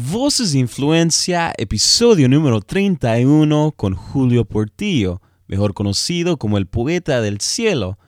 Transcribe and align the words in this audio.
Voces 0.00 0.52
de 0.52 0.60
Influencia, 0.60 1.52
episodio 1.58 2.28
número 2.28 2.60
31 2.60 3.72
con 3.72 3.96
Julio 3.96 4.44
Portillo, 4.44 5.20
mejor 5.48 5.74
conocido 5.74 6.36
como 6.36 6.56
el 6.56 6.68
poeta 6.68 7.20
del 7.20 7.40
cielo, 7.40 7.98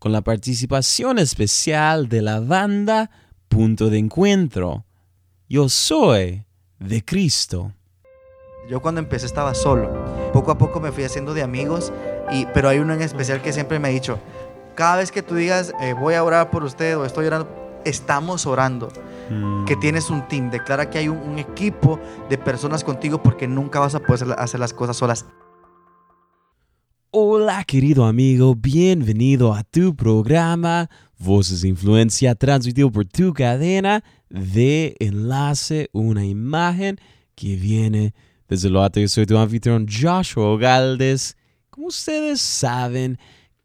con 0.00 0.10
la 0.10 0.22
participación 0.22 1.20
especial 1.20 2.08
de 2.08 2.22
la 2.22 2.40
banda 2.40 3.10
Punto 3.46 3.88
de 3.88 3.98
Encuentro. 3.98 4.84
Yo 5.48 5.68
soy 5.68 6.44
de 6.80 7.04
Cristo. 7.04 7.72
Yo 8.68 8.82
cuando 8.82 9.00
empecé 9.00 9.26
estaba 9.26 9.54
solo. 9.54 10.32
Poco 10.32 10.50
a 10.50 10.58
poco 10.58 10.80
me 10.80 10.90
fui 10.90 11.04
haciendo 11.04 11.34
de 11.34 11.42
amigos, 11.42 11.92
y, 12.32 12.46
pero 12.46 12.68
hay 12.68 12.80
uno 12.80 12.94
en 12.94 13.02
especial 13.02 13.42
que 13.42 13.52
siempre 13.52 13.78
me 13.78 13.86
ha 13.86 13.92
dicho, 13.92 14.18
cada 14.74 14.96
vez 14.96 15.12
que 15.12 15.22
tú 15.22 15.36
digas 15.36 15.72
eh, 15.80 15.92
voy 15.92 16.14
a 16.14 16.24
orar 16.24 16.50
por 16.50 16.64
usted 16.64 16.98
o 16.98 17.04
estoy 17.04 17.26
orando, 17.26 17.48
estamos 17.84 18.44
orando 18.44 18.88
que 19.66 19.76
tienes 19.76 20.10
un 20.10 20.26
team. 20.28 20.50
Declara 20.50 20.88
que 20.90 20.98
hay 20.98 21.08
un, 21.08 21.18
un 21.18 21.38
equipo 21.38 22.00
de 22.28 22.38
personas 22.38 22.84
contigo 22.84 23.22
porque 23.22 23.46
nunca 23.46 23.80
vas 23.80 23.94
a 23.94 24.00
poder 24.00 24.22
hacer- 24.22 24.36
hacer 24.38 24.60
las 24.60 24.72
cosas 24.72 24.96
solas. 24.96 25.26
Hola 27.10 27.64
querido 27.64 28.04
amigo, 28.04 28.54
bienvenido 28.54 29.54
a 29.54 29.64
tu 29.64 29.96
programa 29.96 30.90
Voces 31.18 31.62
de 31.62 31.68
Influencia 31.68 32.34
transmitido 32.34 32.92
por 32.92 33.06
tu 33.06 33.32
cadena 33.32 34.04
de 34.28 34.94
enlace, 35.00 35.88
una 35.92 36.26
imagen 36.26 36.98
que 37.34 37.56
viene 37.56 38.14
desde 38.46 38.68
lo 38.68 38.82
alto. 38.82 39.00
Yo 39.00 39.08
soy 39.08 39.24
tu 39.24 39.38
anfitrión 39.38 39.86
Joshua 39.88 40.58
Galdes. 40.58 41.36
Como 41.70 41.86
ustedes 41.86 42.42
saben, 42.42 43.18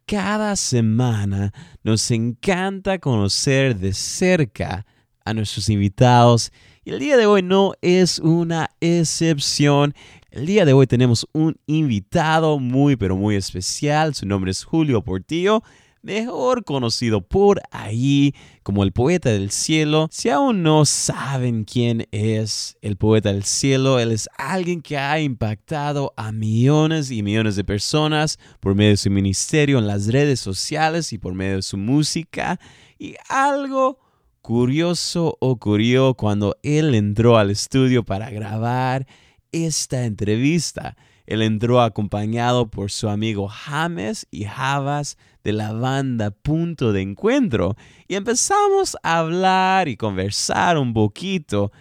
cada 0.05 0.55
semana 0.55 1.51
nos 1.83 2.09
encanta 2.11 2.97
conocer 2.97 3.77
de 3.77 3.93
cerca 3.93 4.85
a 5.25 5.33
nuestros 5.33 5.69
invitados 5.69 6.51
y 6.85 6.91
el 6.91 6.99
día 6.99 7.15
de 7.15 7.25
hoy 7.25 7.41
no 7.41 7.73
es 7.81 8.19
una 8.19 8.69
excepción. 8.81 9.93
El 10.31 10.45
día 10.45 10.65
de 10.65 10.73
hoy 10.73 10.85
tenemos 10.85 11.25
un 11.31 11.55
invitado 11.65 12.59
muy 12.59 12.97
pero 12.97 13.15
muy 13.15 13.37
especial. 13.37 14.13
Su 14.15 14.25
nombre 14.25 14.51
es 14.51 14.65
Julio 14.65 15.01
Portillo, 15.01 15.63
mejor 16.01 16.65
conocido 16.65 17.21
por 17.21 17.61
ahí 17.71 18.35
como 18.63 18.83
el 18.83 18.91
poeta 18.91 19.29
del 19.29 19.49
cielo. 19.49 20.09
Si 20.11 20.27
aún 20.27 20.61
no 20.61 20.83
saben 20.83 21.63
quién 21.63 22.05
es 22.11 22.75
el 22.81 22.97
poeta 22.97 23.31
del 23.31 23.45
cielo, 23.45 23.97
él 23.97 24.11
es 24.11 24.27
alguien 24.37 24.81
que 24.81 24.97
ha 24.97 25.21
impactado 25.21 26.11
a 26.17 26.33
millones 26.33 27.11
y 27.11 27.23
millones 27.23 27.55
de 27.55 27.63
personas 27.63 28.39
por 28.59 28.75
medio 28.75 28.91
de 28.91 28.97
su 28.97 29.09
ministerio 29.09 29.79
en 29.79 29.87
las 29.87 30.07
redes 30.07 30.41
sociales 30.41 31.13
y 31.13 31.17
por 31.17 31.33
medio 31.33 31.55
de 31.55 31.61
su 31.61 31.77
música. 31.77 32.59
Y 32.99 33.15
algo 33.29 34.02
curioso 34.43 35.37
ocurrió 35.39 36.15
cuando 36.15 36.57
él 36.63 36.95
entró 36.95 37.37
al 37.37 37.49
estudio 37.49 38.03
para 38.03 38.29
grabar 38.29 39.07
esta 39.53 40.03
entrevista. 40.03 40.97
Él 41.25 41.41
entró 41.41 41.81
acompañado 41.81 42.69
por 42.69 42.91
su 42.91 43.07
amigo 43.07 43.47
James 43.47 44.27
y 44.31 44.43
Javas 44.43 45.17
de 45.45 45.53
la 45.53 45.71
banda 45.71 46.31
Punto 46.31 46.91
de 46.91 47.01
Encuentro 47.01 47.77
y 48.09 48.15
empezamos 48.15 48.97
a 49.01 49.19
hablar 49.19 49.87
y 49.87 49.95
conversar 49.95 50.77
un 50.77 50.93
poquito 50.93 51.71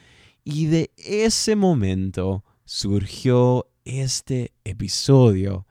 y 0.45 0.67
de 0.67 0.93
ese 0.97 1.57
momento 1.57 2.45
surgió 2.65 3.67
este 3.85 4.53
episodio 4.63 5.67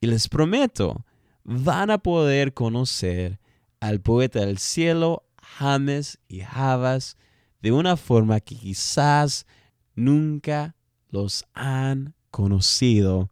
y 0.00 0.08
les 0.08 0.28
prometo 0.28 1.06
van 1.44 1.92
a 1.92 1.98
poder 1.98 2.52
conocer 2.52 3.38
al 3.78 4.00
poeta 4.00 4.40
del 4.40 4.58
cielo 4.58 5.25
James 5.58 6.18
y 6.28 6.40
Javas 6.40 7.16
de 7.60 7.72
una 7.72 7.96
forma 7.96 8.40
que 8.40 8.54
quizás 8.54 9.46
nunca 9.94 10.76
los 11.10 11.44
han 11.54 12.14
conocido. 12.30 13.30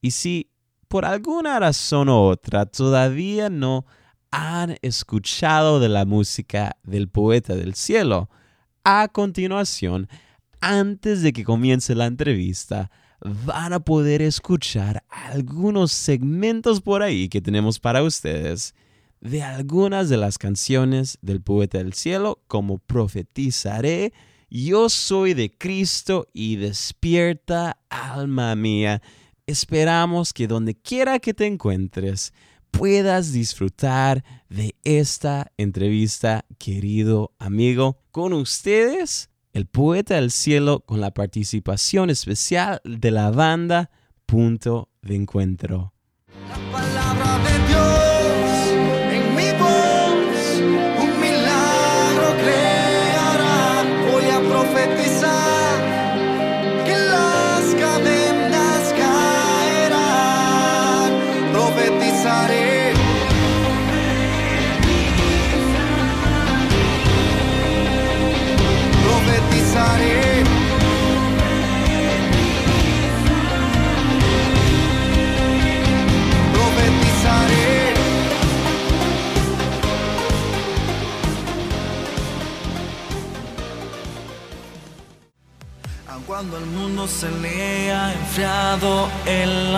Y 0.00 0.12
si 0.12 0.50
por 0.88 1.04
alguna 1.04 1.58
razón 1.58 2.08
u 2.08 2.14
otra 2.14 2.66
todavía 2.66 3.50
no 3.50 3.84
han 4.30 4.76
escuchado 4.82 5.80
de 5.80 5.88
la 5.88 6.04
música 6.04 6.76
del 6.82 7.08
poeta 7.08 7.54
del 7.54 7.74
cielo, 7.74 8.30
a 8.84 9.08
continuación, 9.08 10.08
antes 10.60 11.22
de 11.22 11.32
que 11.32 11.44
comience 11.44 11.94
la 11.94 12.06
entrevista, 12.06 12.90
van 13.20 13.74
a 13.74 13.80
poder 13.80 14.22
escuchar 14.22 15.04
algunos 15.08 15.92
segmentos 15.92 16.80
por 16.80 17.02
ahí 17.02 17.28
que 17.28 17.42
tenemos 17.42 17.78
para 17.78 18.02
ustedes 18.02 18.74
de 19.20 19.42
algunas 19.42 20.08
de 20.08 20.16
las 20.16 20.38
canciones 20.38 21.18
del 21.22 21.42
poeta 21.42 21.78
del 21.78 21.92
cielo, 21.92 22.42
como 22.46 22.78
profetizaré, 22.78 24.12
yo 24.50 24.88
soy 24.88 25.34
de 25.34 25.56
Cristo 25.56 26.28
y 26.32 26.56
despierta 26.56 27.78
alma 27.88 28.54
mía. 28.56 29.00
Esperamos 29.46 30.32
que 30.32 30.46
donde 30.46 30.74
quiera 30.74 31.18
que 31.18 31.34
te 31.34 31.46
encuentres 31.46 32.32
puedas 32.70 33.32
disfrutar 33.32 34.24
de 34.48 34.74
esta 34.84 35.52
entrevista, 35.56 36.44
querido 36.58 37.32
amigo. 37.38 37.98
Con 38.10 38.32
ustedes, 38.32 39.30
el 39.52 39.66
poeta 39.66 40.16
del 40.16 40.30
cielo, 40.30 40.80
con 40.80 41.00
la 41.00 41.12
participación 41.12 42.10
especial 42.10 42.80
de 42.84 43.10
la 43.10 43.30
banda 43.30 43.90
Punto 44.26 44.88
de 45.02 45.16
Encuentro. 45.16 45.92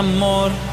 Amor. 0.03 0.72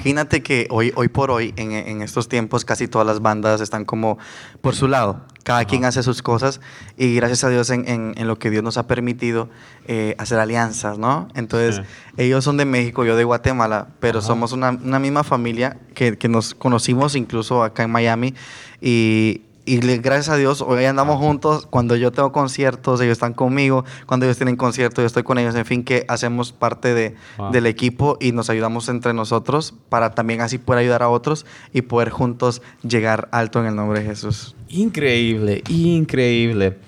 Imagínate 0.00 0.42
que 0.42 0.66
hoy, 0.70 0.92
hoy 0.96 1.08
por 1.08 1.30
hoy, 1.30 1.52
en, 1.56 1.72
en 1.72 2.00
estos 2.02 2.28
tiempos, 2.28 2.64
casi 2.64 2.88
todas 2.88 3.06
las 3.06 3.20
bandas 3.20 3.60
están 3.60 3.84
como 3.84 4.18
por 4.62 4.74
su 4.74 4.88
lado. 4.88 5.20
Cada 5.42 5.64
quien 5.64 5.84
hace 5.84 6.02
sus 6.02 6.22
cosas 6.22 6.60
y 6.96 7.14
gracias 7.16 7.44
a 7.44 7.48
Dios 7.48 7.70
en, 7.70 7.86
en- 7.88 8.14
en 8.16 8.26
lo 8.28 8.38
que 8.38 8.50
Dios 8.50 8.62
nos 8.62 8.76
ha 8.78 8.86
permitido 8.86 9.48
eh, 9.86 10.14
hacer 10.18 10.38
alianzas, 10.38 10.98
¿no? 10.98 11.28
Entonces, 11.34 11.76
Sí. 11.76 11.82
ellos 12.18 12.44
son 12.44 12.56
de 12.56 12.64
México, 12.64 13.04
yo 13.04 13.16
de 13.16 13.24
Guatemala, 13.24 13.88
pero 14.00 14.18
Ajá. 14.20 14.28
somos 14.28 14.52
una, 14.52 14.70
una 14.70 14.98
misma 14.98 15.24
familia 15.24 15.78
que, 15.94 16.16
que 16.16 16.28
nos 16.28 16.54
conocimos 16.54 17.14
incluso 17.16 17.62
acá 17.64 17.82
en 17.82 17.90
Miami 17.90 18.34
y, 18.80 19.42
y 19.66 19.78
gracias 19.78 20.28
a 20.30 20.36
Dios 20.36 20.62
hoy 20.62 20.84
andamos 20.84 21.18
juntos. 21.18 21.66
Cuando 21.68 21.94
yo 21.96 22.10
tengo 22.12 22.32
conciertos, 22.32 23.00
ellos 23.00 23.12
están 23.12 23.34
conmigo. 23.34 23.84
Cuando 24.06 24.26
ellos 24.26 24.36
tienen 24.36 24.56
conciertos, 24.56 25.02
yo 25.02 25.06
estoy 25.06 25.22
con 25.22 25.38
ellos. 25.38 25.54
En 25.54 25.64
fin, 25.66 25.84
que 25.84 26.04
hacemos 26.08 26.52
parte 26.52 26.94
de, 26.94 27.14
Wow. 27.38 27.52
del 27.52 27.66
equipo 27.66 28.16
y 28.20 28.32
nos 28.32 28.50
ayudamos 28.50 28.88
entre 28.88 29.12
nosotros 29.14 29.74
para 29.88 30.14
también 30.14 30.40
así 30.40 30.58
poder 30.58 30.80
ayudar 30.80 31.02
a 31.02 31.08
otros 31.08 31.46
y 31.72 31.82
poder 31.82 32.10
juntos 32.10 32.62
llegar 32.82 33.28
alto 33.32 33.60
en 33.60 33.66
el 33.66 33.76
nombre 33.76 34.00
de 34.00 34.06
Jesús. 34.06 34.54
Increíble, 34.68 35.62
increíble. 35.68 36.78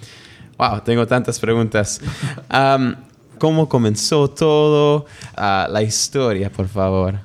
Wow, 0.58 0.80
tengo 0.80 1.06
tantas 1.06 1.38
preguntas. 1.38 2.00
¿Cómo 3.38 3.68
comenzó 3.68 4.28
todo? 4.28 5.06
Ah, 5.36 5.66
la 5.68 5.82
historia, 5.82 6.50
por 6.50 6.68
favor. 6.68 7.18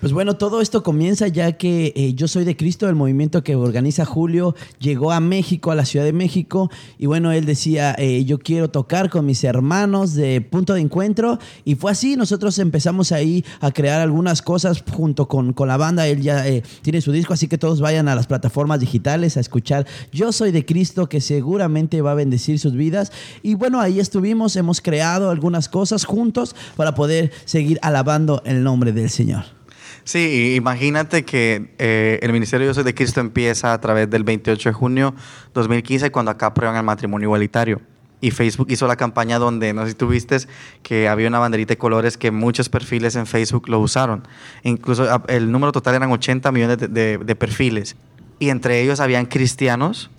Pues 0.00 0.12
bueno, 0.12 0.36
todo 0.36 0.60
esto 0.60 0.84
comienza 0.84 1.26
ya 1.26 1.54
que 1.54 1.92
eh, 1.96 2.14
Yo 2.14 2.28
Soy 2.28 2.44
de 2.44 2.56
Cristo, 2.56 2.88
el 2.88 2.94
movimiento 2.94 3.42
que 3.42 3.56
organiza 3.56 4.04
Julio, 4.04 4.54
llegó 4.78 5.10
a 5.10 5.18
México, 5.18 5.72
a 5.72 5.74
la 5.74 5.84
Ciudad 5.84 6.04
de 6.04 6.12
México, 6.12 6.70
y 7.00 7.06
bueno, 7.06 7.32
él 7.32 7.46
decía, 7.46 7.96
eh, 7.98 8.24
yo 8.24 8.38
quiero 8.38 8.70
tocar 8.70 9.10
con 9.10 9.26
mis 9.26 9.42
hermanos 9.42 10.14
de 10.14 10.40
punto 10.40 10.74
de 10.74 10.82
encuentro, 10.82 11.40
y 11.64 11.74
fue 11.74 11.90
así, 11.90 12.14
nosotros 12.14 12.60
empezamos 12.60 13.10
ahí 13.10 13.44
a 13.58 13.72
crear 13.72 14.00
algunas 14.00 14.40
cosas 14.40 14.84
junto 14.88 15.26
con, 15.26 15.52
con 15.52 15.66
la 15.66 15.76
banda, 15.76 16.06
él 16.06 16.22
ya 16.22 16.46
eh, 16.46 16.62
tiene 16.82 17.00
su 17.00 17.10
disco, 17.10 17.32
así 17.32 17.48
que 17.48 17.58
todos 17.58 17.80
vayan 17.80 18.06
a 18.06 18.14
las 18.14 18.28
plataformas 18.28 18.78
digitales 18.78 19.36
a 19.36 19.40
escuchar 19.40 19.84
Yo 20.12 20.30
Soy 20.30 20.52
de 20.52 20.64
Cristo, 20.64 21.08
que 21.08 21.20
seguramente 21.20 22.02
va 22.02 22.12
a 22.12 22.14
bendecir 22.14 22.60
sus 22.60 22.74
vidas, 22.74 23.10
y 23.42 23.54
bueno, 23.54 23.80
ahí 23.80 23.98
estuvimos, 23.98 24.54
hemos 24.54 24.80
creado 24.80 25.30
algunas 25.30 25.68
cosas 25.68 26.04
juntos 26.04 26.54
para 26.76 26.94
poder 26.94 27.32
seguir 27.46 27.80
alabando 27.82 28.42
el 28.44 28.62
nombre 28.62 28.92
del 28.92 29.10
Señor. 29.10 29.57
Sí, 30.04 30.54
imagínate 30.56 31.24
que 31.24 31.74
eh, 31.78 32.18
el 32.22 32.32
Ministerio 32.32 32.66
Yo 32.66 32.74
Soy 32.74 32.84
de 32.84 32.94
Cristo 32.94 33.20
empieza 33.20 33.72
a 33.72 33.80
través 33.80 34.08
del 34.10 34.24
28 34.24 34.68
de 34.70 34.72
junio 34.72 35.14
2015 35.54 36.10
cuando 36.10 36.30
acá 36.30 36.46
aprueban 36.46 36.76
el 36.76 36.82
matrimonio 36.82 37.26
igualitario. 37.26 37.80
Y 38.20 38.32
Facebook 38.32 38.66
hizo 38.70 38.86
la 38.88 38.96
campaña 38.96 39.38
donde, 39.38 39.72
no 39.72 39.82
sé 39.84 39.90
si 39.90 39.94
tú 39.94 40.08
viste, 40.08 40.38
que 40.82 41.08
había 41.08 41.28
una 41.28 41.38
banderita 41.38 41.74
de 41.74 41.78
colores 41.78 42.16
que 42.16 42.30
muchos 42.32 42.68
perfiles 42.68 43.14
en 43.14 43.26
Facebook 43.26 43.68
lo 43.68 43.78
usaron. 43.78 44.26
Incluso 44.64 45.04
ah, 45.04 45.22
el 45.28 45.52
número 45.52 45.70
total 45.70 45.94
eran 45.94 46.10
80 46.10 46.50
millones 46.50 46.78
de, 46.78 46.88
de- 46.88 47.18
de 47.18 47.36
perfiles. 47.36 47.94
Y 48.40 48.48
entre 48.50 48.82
ellos 48.82 48.98
habían 49.00 49.26
cristianos. 49.26 50.10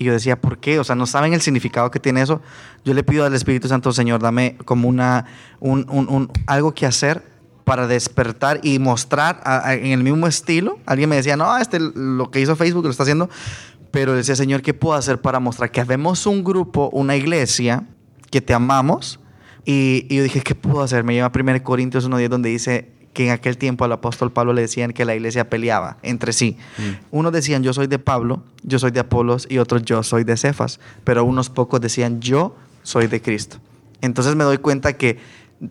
Y 0.00 0.04
yo 0.04 0.12
decía, 0.12 0.40
¿por 0.40 0.58
qué? 0.58 0.78
O 0.78 0.84
sea, 0.84 0.94
¿no 0.94 1.06
saben 1.06 1.32
el 1.34 1.40
significado 1.40 1.90
que 1.90 1.98
tiene 1.98 2.22
eso? 2.22 2.40
Yo 2.84 2.94
le 2.94 3.02
pido 3.02 3.24
al 3.24 3.34
Espíritu 3.34 3.66
Santo, 3.66 3.90
Señor, 3.92 4.20
dame 4.22 4.56
como 4.64 4.88
una, 4.88 5.24
un, 5.58 5.84
un- 5.90 6.08
un- 6.08 6.30
algo 6.46 6.72
que 6.72 6.86
hacer 6.86 7.24
para 7.68 7.86
despertar 7.86 8.60
y 8.62 8.78
mostrar 8.78 9.40
a- 9.44 9.68
a- 9.68 9.74
en 9.74 9.86
el 9.92 10.02
mismo 10.02 10.26
estilo. 10.26 10.78
Alguien 10.86 11.08
me 11.08 11.16
decía, 11.16 11.36
no, 11.36 11.56
este 11.58 11.78
lo 11.80 12.30
que 12.30 12.40
hizo 12.40 12.56
Facebook 12.56 12.84
lo 12.84 12.90
está 12.90 13.02
haciendo. 13.04 13.28
Pero 13.90 14.14
decía, 14.14 14.34
Señor, 14.36 14.62
¿qué 14.62 14.74
puedo 14.74 14.94
hacer 14.96 15.20
para 15.20 15.38
mostrar 15.40 15.70
que 15.70 15.80
habemos 15.80 16.26
un 16.26 16.44
grupo, 16.44 16.90
una 16.92 17.16
iglesia, 17.16 17.84
que 18.30 18.40
te 18.40 18.52
amamos? 18.54 19.20
Y, 19.64 20.06
y 20.08 20.16
yo 20.16 20.22
dije, 20.22 20.40
¿qué 20.40 20.54
puedo 20.54 20.82
hacer? 20.82 21.04
Me 21.04 21.14
lleva 21.14 21.26
a 21.28 21.32
1 21.32 21.62
Corintios 21.62 22.08
1.10 22.08 22.28
donde 22.28 22.48
dice 22.50 22.90
que 23.14 23.26
en 23.26 23.32
aquel 23.32 23.56
tiempo 23.58 23.84
al 23.84 23.92
apóstol 23.92 24.30
Pablo 24.30 24.52
le 24.52 24.60
decían 24.62 24.92
que 24.92 25.04
la 25.04 25.14
iglesia 25.14 25.48
peleaba 25.50 25.96
entre 26.02 26.32
sí. 26.32 26.56
Unos 27.10 27.32
decían, 27.32 27.62
yo 27.62 27.72
soy 27.72 27.86
de 27.86 27.98
Pablo, 27.98 28.42
yo 28.62 28.78
soy 28.78 28.90
de 28.92 29.00
Apolos, 29.00 29.46
y 29.50 29.58
otros, 29.58 29.82
yo 29.82 30.02
soy 30.02 30.24
de 30.24 30.36
Cefas. 30.36 30.78
Pero 31.04 31.24
unos 31.24 31.48
pocos 31.50 31.80
decían, 31.80 32.20
yo 32.20 32.54
soy 32.82 33.06
de 33.08 33.20
Cristo. 33.20 33.56
Entonces 34.02 34.36
me 34.36 34.44
doy 34.44 34.58
cuenta 34.58 34.92
que 34.92 35.18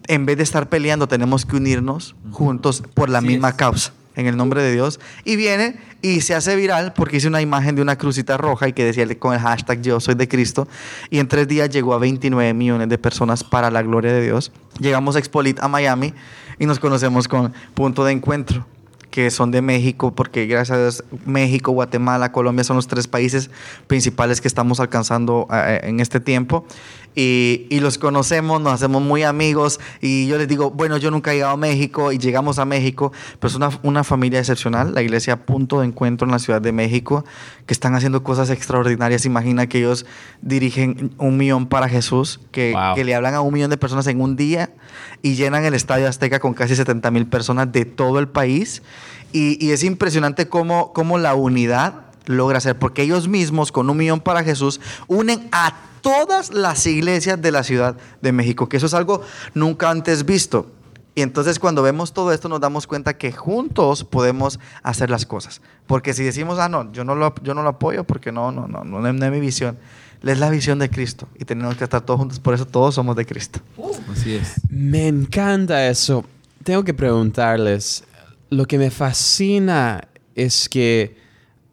en 0.07 0.25
vez 0.25 0.37
de 0.37 0.43
estar 0.43 0.69
peleando, 0.69 1.07
tenemos 1.07 1.45
que 1.45 1.55
unirnos 1.55 2.15
juntos 2.31 2.83
por 2.93 3.09
la 3.09 3.19
Así 3.19 3.27
misma 3.27 3.49
es. 3.49 3.55
causa, 3.55 3.93
en 4.15 4.27
el 4.27 4.35
nombre 4.37 4.61
de 4.61 4.73
Dios. 4.73 4.99
Y 5.23 5.35
viene 5.35 5.79
y 6.01 6.21
se 6.21 6.35
hace 6.35 6.55
viral 6.55 6.93
porque 6.93 7.17
hice 7.17 7.27
una 7.27 7.41
imagen 7.41 7.75
de 7.75 7.81
una 7.81 7.97
crucita 7.97 8.37
roja 8.37 8.67
y 8.67 8.73
que 8.73 8.85
decía 8.85 9.07
con 9.17 9.33
el 9.33 9.39
hashtag 9.39 9.81
yo 9.81 9.99
soy 9.99 10.15
de 10.15 10.27
Cristo. 10.27 10.67
Y 11.09 11.19
en 11.19 11.27
tres 11.27 11.47
días 11.47 11.69
llegó 11.69 11.93
a 11.93 11.99
29 11.99 12.53
millones 12.53 12.89
de 12.89 12.97
personas 12.97 13.43
para 13.43 13.71
la 13.71 13.81
gloria 13.81 14.11
de 14.11 14.23
Dios. 14.23 14.51
Llegamos 14.79 15.15
a 15.15 15.19
Expolit 15.19 15.59
a 15.61 15.67
Miami 15.67 16.13
y 16.59 16.65
nos 16.65 16.79
conocemos 16.79 17.27
con 17.27 17.53
Punto 17.73 18.03
de 18.03 18.11
Encuentro 18.11 18.65
que 19.17 19.31
son 19.31 19.49
de 19.49 19.63
México, 19.63 20.13
porque 20.13 20.45
gracias 20.45 20.77
a 20.77 20.79
Dios, 20.79 21.03
México, 21.25 21.71
Guatemala, 21.71 22.31
Colombia 22.31 22.63
son 22.63 22.75
los 22.75 22.85
tres 22.85 23.07
países 23.07 23.49
principales 23.87 24.41
que 24.41 24.47
estamos 24.47 24.79
alcanzando 24.79 25.47
eh, 25.51 25.79
en 25.83 25.99
este 26.01 26.19
tiempo. 26.19 26.67
Y, 27.19 27.65
y 27.71 27.79
los 27.79 27.97
conocemos, 27.97 28.61
nos 28.61 28.73
hacemos 28.73 29.01
muy 29.01 29.23
amigos. 29.23 29.79
Y 30.01 30.27
yo 30.27 30.37
les 30.37 30.47
digo, 30.47 30.69
bueno, 30.69 30.97
yo 30.97 31.09
nunca 31.09 31.31
he 31.31 31.37
llegado 31.37 31.53
a 31.53 31.57
México 31.57 32.11
y 32.11 32.19
llegamos 32.19 32.59
a 32.59 32.65
México, 32.65 33.11
pero 33.39 33.49
es 33.49 33.55
una, 33.55 33.71
una 33.81 34.03
familia 34.03 34.37
excepcional, 34.37 34.93
la 34.93 35.01
iglesia 35.01 35.43
Punto 35.43 35.79
de 35.79 35.87
Encuentro 35.87 36.27
en 36.27 36.31
la 36.31 36.37
Ciudad 36.37 36.61
de 36.61 36.71
México, 36.71 37.25
que 37.65 37.73
están 37.73 37.95
haciendo 37.95 38.21
cosas 38.21 38.51
extraordinarias. 38.51 39.25
Imagina 39.25 39.65
que 39.65 39.79
ellos 39.79 40.05
dirigen 40.43 41.09
un 41.17 41.37
millón 41.37 41.65
para 41.65 41.89
Jesús, 41.89 42.39
que, 42.51 42.73
Wow. 42.73 42.93
que 42.93 43.03
le 43.03 43.15
hablan 43.15 43.33
a 43.33 43.41
un 43.41 43.51
millón 43.51 43.71
de 43.71 43.77
personas 43.77 44.05
en 44.05 44.21
un 44.21 44.35
día 44.35 44.69
y 45.23 45.33
llenan 45.33 45.65
el 45.65 45.73
Estadio 45.73 46.07
Azteca 46.07 46.37
con 46.39 46.53
casi 46.53 46.75
70 46.75 47.09
mil 47.09 47.25
personas 47.25 47.71
de 47.71 47.85
todo 47.85 48.19
el 48.19 48.27
país. 48.27 48.83
Y, 49.33 49.57
y 49.65 49.71
es 49.71 49.83
impresionante 49.83 50.47
cómo, 50.47 50.93
cómo 50.93 51.17
la 51.17 51.33
unidad 51.33 52.06
logra 52.27 52.59
ser, 52.59 52.77
porque 52.77 53.03
ellos 53.03 53.27
mismos, 53.27 53.71
con 53.71 53.89
un 53.89 53.97
millón 53.97 54.19
para 54.19 54.43
Jesús, 54.43 54.79
unen 55.07 55.47
a 55.51 55.73
todas 56.01 56.53
las 56.53 56.85
iglesias 56.85 57.41
de 57.41 57.51
la 57.51 57.63
Ciudad 57.63 57.97
de 58.21 58.31
México, 58.31 58.69
que 58.69 58.77
eso 58.77 58.85
es 58.85 58.93
algo 58.93 59.21
nunca 59.53 59.89
antes 59.89 60.25
visto. 60.25 60.71
Y 61.15 61.23
entonces 61.23 61.57
cuando 61.57 61.81
vemos 61.81 62.13
todo 62.13 62.31
esto 62.31 62.47
nos 62.47 62.61
damos 62.61 62.85
cuenta 62.85 63.17
que 63.17 63.31
juntos 63.31 64.03
podemos 64.03 64.59
hacer 64.83 65.09
las 65.09 65.25
cosas. 65.25 65.61
Porque 65.87 66.13
si 66.13 66.23
decimos, 66.23 66.59
ah, 66.59 66.69
no, 66.69 66.91
yo 66.91 67.03
no 67.03 67.15
lo, 67.15 67.33
yo 67.41 67.55
no 67.55 67.63
lo 67.63 67.69
apoyo 67.69 68.03
porque 68.03 68.31
no, 68.31 68.51
no, 68.51 68.67
no, 68.67 68.83
no, 68.83 69.01
no 69.01 69.25
es 69.25 69.31
mi 69.31 69.39
visión. 69.39 69.79
Es 70.23 70.39
la 70.39 70.51
visión 70.51 70.77
de 70.77 70.89
Cristo 70.91 71.27
y 71.39 71.45
tenemos 71.45 71.75
que 71.75 71.83
estar 71.83 72.01
todos 72.01 72.19
juntos, 72.19 72.39
por 72.39 72.53
eso 72.53 72.67
todos 72.67 72.93
somos 72.93 73.15
de 73.15 73.25
Cristo. 73.25 73.59
Así 74.11 74.35
es. 74.35 74.61
Me 74.69 75.07
encanta 75.07 75.87
eso. 75.87 76.23
Tengo 76.63 76.83
que 76.83 76.93
preguntarles, 76.93 78.03
lo 78.49 78.65
que 78.65 78.77
me 78.77 78.91
fascina 78.91 80.07
es 80.35 80.69
que 80.69 81.17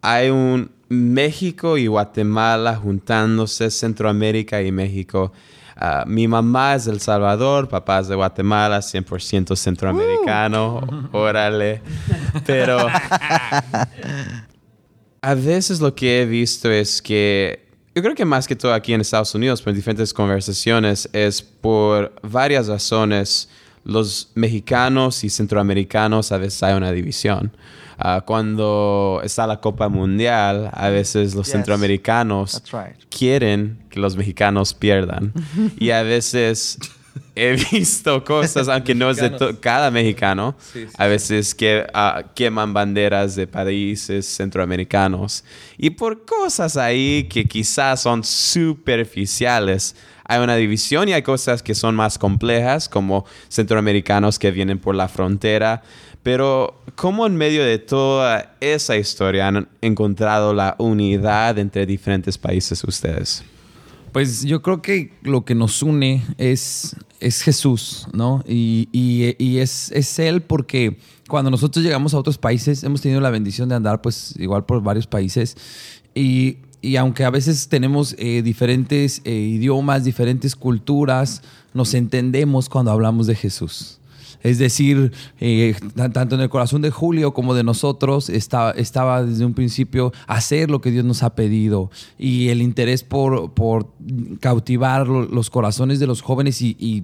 hay 0.05 0.29
un 0.29 0.69
México 0.87 1.79
y 1.79 1.87
Guatemala 1.87 2.75
juntándose, 2.75 3.71
Centroamérica 3.71 4.61
y 4.61 4.71
México. 4.71 5.33
Ah, 5.75 6.03
mi 6.05 6.27
mamá 6.27 6.75
es 6.75 6.85
de 6.85 6.91
El 6.91 7.01
Salvador, 7.01 7.67
papá 7.67 7.99
es 7.99 8.07
de 8.07 8.15
Guatemala, 8.15 8.79
100% 8.79 9.55
centroamericano, 9.55 11.09
órale. 11.11 11.81
Pero 12.45 12.87
a 15.21 15.33
veces 15.33 15.81
lo 15.81 15.95
que 15.95 16.21
he 16.21 16.25
visto 16.25 16.69
es 16.69 17.01
que 17.01 17.65
yo 17.95 18.03
creo 18.03 18.13
que 18.13 18.25
más 18.25 18.47
que 18.47 18.55
todo 18.55 18.73
aquí 18.73 18.93
en 18.93 19.01
Estados 19.01 19.33
Unidos, 19.33 19.63
por 19.63 19.73
diferentes 19.73 20.13
conversaciones, 20.13 21.09
es 21.13 21.41
por 21.41 22.13
varias 22.21 22.67
razones. 22.67 23.49
Los 23.83 24.31
mexicanos 24.35 25.23
y 25.23 25.29
centroamericanos 25.29 26.31
a 26.31 26.37
veces 26.37 26.61
hay 26.61 26.75
una 26.75 26.91
división. 26.91 27.51
Ah, 27.97 28.23
cuando 28.25 29.21
está 29.23 29.47
la 29.47 29.61
Copa 29.61 29.87
Mundial, 29.89 30.69
a 30.73 30.89
veces 30.89 31.33
los 31.35 31.47
Yes. 31.47 31.53
centroamericanos 31.53 32.61
right. 32.73 32.95
quieren 33.09 33.85
que 33.89 33.99
los 33.99 34.17
mexicanos 34.17 34.73
pierdan. 34.73 35.31
y 35.79 35.91
a 35.91 36.03
veces 36.03 36.77
he 37.35 37.55
visto 37.71 38.23
cosas, 38.23 38.67
aunque 38.67 38.95
no 38.95 39.09
es 39.09 39.17
de 39.17 39.57
cada 39.59 39.91
mexicano, 39.91 40.55
Sí, 40.59 40.85
sí, 40.87 40.93
a 40.97 41.07
veces 41.07 41.53
que 41.53 41.85
ah, 41.93 42.23
queman 42.33 42.73
banderas 42.73 43.35
de 43.35 43.47
países 43.47 44.25
centroamericanos. 44.25 45.43
Y 45.77 45.91
por 45.91 46.25
cosas 46.25 46.77
ahí 46.77 47.27
que 47.29 47.45
quizás 47.45 48.01
son 48.01 48.23
superficiales, 48.23 49.95
hay 50.27 50.39
una 50.39 50.55
división 50.55 51.07
y 51.07 51.13
hay 51.13 51.21
cosas 51.21 51.61
que 51.61 51.75
son 51.75 51.95
más 51.95 52.17
complejas, 52.17 52.89
como 52.89 53.25
centroamericanos 53.47 54.39
que 54.39 54.51
vienen 54.51 54.79
por 54.79 54.95
la 54.95 55.07
frontera. 55.07 55.83
Pero, 56.23 56.81
¿cómo 56.95 57.27
en 57.27 57.35
medio 57.35 57.63
de 57.63 57.77
toda 57.77 58.55
esa 58.59 58.97
historia 58.97 59.47
han 59.47 59.67
encontrado 59.81 60.55
la 60.55 60.75
unidad 60.79 61.59
entre 61.59 61.85
diferentes 61.85 62.39
países 62.39 62.83
ustedes? 62.83 63.43
Pues 64.15 64.45
yo 64.45 64.61
creo 64.61 64.81
que 64.81 65.11
lo 65.23 65.43
que 65.43 65.55
nos 65.55 65.83
une 65.83 66.23
es, 66.37 66.95
es 67.19 67.41
Jesús, 67.41 68.07
¿no? 68.13 68.45
Y, 68.47 68.87
y- 68.93 69.57
es, 69.57 69.91
es 69.91 70.17
Él 70.19 70.39
porque 70.41 70.97
cuando 71.27 71.51
nosotros 71.51 71.83
llegamos 71.83 72.13
a 72.13 72.17
otros 72.19 72.37
países, 72.37 72.81
hemos 72.85 73.01
tenido 73.01 73.19
la 73.19 73.29
bendición 73.29 73.67
de 73.67 73.75
andar 73.75 74.01
pues 74.01 74.33
igual 74.39 74.65
por 74.65 74.81
varios 74.81 75.05
países 75.05 75.57
y, 76.13 76.59
y 76.81 76.95
aunque 76.95 77.25
a 77.25 77.29
veces 77.29 77.67
tenemos 77.67 78.15
eh, 78.17 78.41
diferentes 78.41 79.19
eh, 79.25 79.33
idiomas, 79.33 80.05
diferentes 80.05 80.55
culturas, 80.55 81.41
nos 81.73 81.93
entendemos 81.93 82.69
cuando 82.69 82.91
hablamos 82.91 83.27
de 83.27 83.35
Jesús. 83.35 83.99
Es 84.43 84.57
decir, 84.57 85.11
eh, 85.39 85.75
tan- 85.95 86.13
tanto 86.13 86.35
en 86.35 86.41
el 86.41 86.49
corazón 86.49 86.81
de 86.81 86.91
Julio 86.91 87.33
como 87.33 87.53
de 87.53 87.63
nosotros 87.63 88.29
estaba, 88.29 88.71
estaba 88.71 89.23
desde 89.23 89.45
un 89.45 89.53
principio 89.53 90.11
hacer 90.27 90.69
lo 90.69 90.81
que 90.81 90.91
Dios 90.91 91.05
nos 91.05 91.23
ha 91.23 91.35
pedido 91.35 91.89
y 92.17 92.49
el 92.49 92.61
interés 92.61 93.03
por, 93.03 93.53
por 93.53 93.87
cautivar 94.39 95.07
lo- 95.07 95.25
los 95.25 95.49
corazones 95.49 95.99
de 95.99 96.07
los 96.07 96.21
jóvenes 96.21 96.61
y, 96.61 96.75
y- 96.79 97.03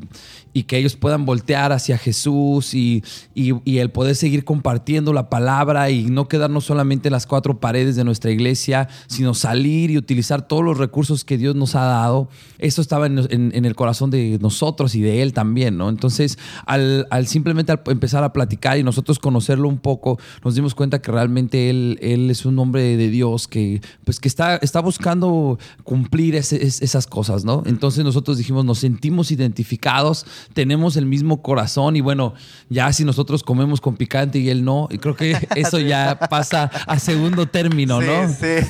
que 0.64 0.78
ellos 0.78 0.96
puedan 0.96 1.26
voltear 1.26 1.72
hacia 1.72 1.98
Jesús 1.98 2.74
y, 2.74 3.04
y- 3.34 3.78
el 3.80 3.90
poder 3.90 4.16
seguir 4.16 4.44
compartiendo 4.46 5.12
la 5.14 5.30
palabra 5.30 5.90
y 5.90 6.06
no 6.06 6.28
quedarnos 6.28 6.66
solamente 6.66 7.08
en 7.08 7.14
las 7.14 7.26
cuatro 7.26 7.60
paredes 7.60 7.96
de 7.96 8.04
nuestra 8.04 8.30
iglesia, 8.32 8.88
sino 9.08 9.34
salir 9.34 9.90
y 9.92 9.98
utilizar 9.98 10.48
todos 10.48 10.64
los 10.64 10.78
recursos 10.78 11.26
que 11.26 11.38
Dios 11.38 11.56
nos 11.56 11.76
ha 11.76 11.82
dado. 11.86 12.30
Eso 12.60 12.82
estaba 12.82 13.08
en, 13.08 13.18
el 13.66 13.76
corazón 13.76 14.12
de 14.12 14.38
nosotros 14.40 14.94
y 14.96 15.02
de 15.02 15.22
Él 15.24 15.34
también, 15.34 15.78
¿no? 15.78 15.90
Entonces, 15.90 16.38
al 16.66 17.28
simplemente 17.32 17.72
al 17.72 17.82
empezar 17.88 18.24
a 18.24 18.32
platicar 18.34 18.78
y 18.78 18.84
nosotros 18.84 19.18
conocerlo 19.20 19.68
un 19.68 19.80
poco, 19.80 20.20
nos 20.44 20.56
dimos 20.56 20.76
cuenta 20.76 21.02
que 21.02 21.12
realmente 21.12 21.70
Él, 21.70 21.98
él 22.02 22.30
es 22.30 22.46
un 22.46 22.60
hombre 22.60 22.98
de 22.98 23.10
Dios 23.10 23.48
que, 23.48 23.82
pues, 24.04 24.20
que 24.20 24.28
está, 24.28 24.58
está 24.58 24.82
buscando 24.82 25.58
cumplir 25.84 26.36
ese- 26.36 26.64
es- 26.64 26.82
esas 26.82 27.08
cosas, 27.08 27.44
¿no? 27.46 27.64
Entonces 27.66 28.04
nosotros 28.04 28.38
dijimos, 28.38 28.66
nos 28.66 28.80
sentimos 28.80 29.32
identificados, 29.32 30.26
tenemos 30.54 30.96
el 30.98 31.06
mismo 31.06 31.42
corazón 31.42 31.96
y 31.96 32.02
bueno, 32.02 32.34
ya 32.70 32.92
si 32.94 33.06
nosotros 33.06 33.44
comemos 33.44 33.82
con 33.82 33.96
picante 33.96 34.40
y 34.40 34.50
Él 34.50 34.64
no, 34.64 34.88
y 34.92 34.98
creo 34.98 35.16
que 35.16 35.32
eso 35.56 35.80
ya 35.80 36.20
pasa 36.30 36.70
a 36.88 37.00
segundo 37.00 37.48
término, 37.48 38.00
Sí, 38.02 38.08
¿no? 38.08 38.30
sí. 38.30 38.66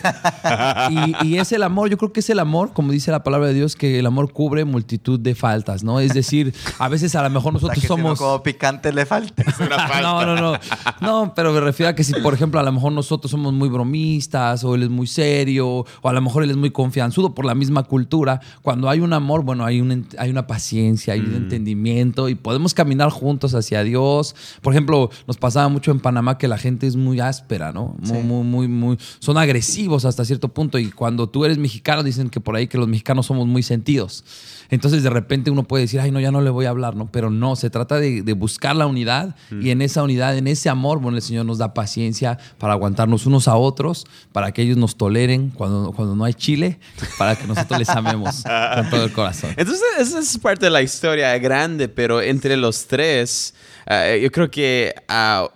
Y, 1.23 1.27
y 1.27 1.37
es 1.37 1.51
el 1.51 1.63
amor, 1.63 1.89
yo 1.89 1.97
creo 1.97 2.11
que 2.13 2.19
es 2.19 2.29
el 2.29 2.39
amor, 2.39 2.73
como 2.73 2.91
dice 2.91 3.11
la 3.11 3.23
palabra 3.23 3.47
de 3.47 3.53
Dios, 3.53 3.75
que 3.75 3.99
el 3.99 4.05
amor 4.05 4.31
cubre 4.31 4.65
multitud 4.65 5.19
de 5.19 5.35
faltas, 5.35 5.83
¿no? 5.83 5.99
Es 5.99 6.13
decir, 6.13 6.53
a 6.79 6.87
veces 6.89 7.15
a 7.15 7.23
lo 7.23 7.29
mejor 7.29 7.53
nosotros 7.53 7.77
somos... 7.87 8.19
picante 8.43 8.91
le 8.93 9.05
falta. 9.05 9.43
No, 10.01 10.25
no, 10.25 10.35
no. 10.35 10.53
No, 11.01 11.33
pero 11.35 11.51
me 11.53 11.59
refiero 11.59 11.89
a 11.91 11.95
que 11.95 12.03
si, 12.03 12.13
por 12.13 12.33
ejemplo, 12.33 12.59
a 12.59 12.63
lo 12.63 12.71
mejor 12.71 12.91
nosotros 12.91 13.29
somos 13.31 13.53
muy 13.53 13.69
bromistas, 13.69 14.63
o 14.63 14.75
él 14.75 14.83
es 14.83 14.89
muy 14.89 15.07
serio, 15.07 15.85
o 16.01 16.09
a 16.09 16.13
lo 16.13 16.21
mejor 16.21 16.43
él 16.43 16.49
es 16.51 16.57
muy 16.57 16.71
confianzudo 16.71 17.33
por 17.35 17.45
la 17.45 17.55
misma 17.55 17.83
cultura, 17.83 18.41
cuando 18.61 18.89
hay 18.89 18.99
un 18.99 19.13
amor, 19.13 19.43
bueno, 19.43 19.65
hay, 19.65 19.79
un, 19.81 20.07
hay 20.17 20.29
una 20.29 20.47
paciencia, 20.47 21.13
hay 21.13 21.19
un 21.21 21.35
entendimiento 21.35 22.29
y 22.29 22.35
podemos 22.35 22.73
caminar 22.73 23.09
juntos 23.09 23.53
hacia 23.53 23.83
Dios. 23.83 24.35
Por 24.61 24.73
ejemplo, 24.73 25.09
nos 25.27 25.37
pasaba 25.37 25.67
mucho 25.69 25.91
en 25.91 25.99
Panamá 25.99 26.37
que 26.37 26.47
la 26.47 26.57
gente 26.57 26.87
es 26.87 26.95
muy 26.95 27.19
áspera, 27.19 27.71
¿no? 27.71 27.95
Muy, 27.99 28.07
Sí. 28.07 28.13
muy, 28.27 28.43
muy, 28.43 28.67
muy- 28.67 28.97
son 29.19 29.37
agresivos 29.37 30.05
hasta 30.05 30.25
cierto 30.25 30.47
punto 30.49 30.79
y 30.79 30.89
cuando 30.91 31.27
tú 31.29 31.45
eres 31.45 31.57
mexicano 31.57 32.03
dicen 32.03 32.29
que 32.29 32.39
por 32.39 32.55
ahí 32.55 32.67
que 32.67 32.77
los 32.77 32.87
mexicanos 32.87 33.25
somos 33.27 33.47
muy 33.47 33.63
sentidos. 33.63 34.23
Entonces 34.69 35.03
de 35.03 35.09
repente 35.09 35.51
uno 35.51 35.63
puede 35.63 35.83
decir, 35.83 35.99
ay, 35.99 36.11
no, 36.11 36.19
ya 36.21 36.31
no 36.31 36.39
le 36.41 36.49
voy 36.49 36.65
a 36.65 36.69
hablar, 36.69 36.95
¿no? 36.95 37.11
Pero 37.11 37.29
no, 37.29 37.55
se 37.57 37.69
trata 37.69 37.97
de, 37.99 38.21
de 38.21 38.30
buscar 38.33 38.75
la 38.75 38.87
unidad 38.87 39.35
y 39.51 39.69
en 39.71 39.81
esa 39.81 40.03
unidad, 40.03 40.37
en 40.37 40.47
ese 40.47 40.69
amor, 40.69 40.99
bueno, 40.99 41.17
el 41.17 41.23
Señor 41.23 41.45
nos 41.45 41.57
da 41.57 41.73
paciencia 41.73 42.37
para 42.57 42.73
aguantarnos 42.73 43.25
unos 43.25 43.47
a 43.47 43.55
otros, 43.55 44.05
para 44.31 44.51
que 44.51 44.61
ellos 44.61 44.77
nos 44.77 44.95
toleren 44.95 45.49
cuando, 45.49 45.91
cuando 45.91 46.15
no 46.15 46.23
hay 46.23 46.33
chile, 46.33 46.79
para 47.17 47.35
que 47.35 47.47
nosotros 47.47 47.79
les 47.79 47.89
amemos 47.89 48.43
con 48.75 48.89
todo 48.89 49.03
el 49.05 49.11
corazón. 49.11 49.51
Entonces, 49.57 49.83
esa 49.99 50.19
es 50.19 50.37
parte 50.37 50.65
de 50.65 50.71
la 50.71 50.81
historia 50.81 51.37
grande, 51.37 51.87
pero 51.87 52.21
entre 52.21 52.57
los 52.57 52.85
tres, 52.87 53.53
eh, 53.87 54.19
yo 54.21 54.31
creo 54.31 54.49
que 54.49 54.93
a 55.07 55.49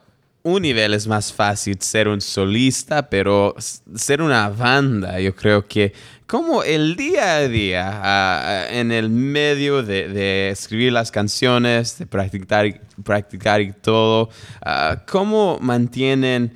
un 0.46 0.62
nivel 0.62 0.94
es 0.94 1.08
más 1.08 1.34
fácil 1.34 1.75
ser 1.82 2.08
un 2.08 2.22
solista, 2.22 3.10
pero 3.10 3.55
ser 3.96 4.22
una 4.22 4.48
banda, 4.50 5.20
yo 5.20 5.36
creo 5.36 5.67
que 5.67 5.91
como 6.27 6.63
el 6.63 6.96
día 6.96 7.38
a 7.38 7.48
día, 7.48 7.88
ah, 7.88 8.41
ah, 8.44 8.67
en 8.72 8.91
el 8.91 9.10
medio 9.10 9.84
de, 9.84 10.50
escribir 10.50 10.91
las 10.91 11.12
canciones, 11.12 12.00
de 12.00 12.08
practicar, 12.08 12.82
practicar 13.03 13.62
y 13.62 13.72
todo, 13.74 14.29
ah, 14.62 15.03
¿cómo 15.08 15.60
mantienen 15.62 16.53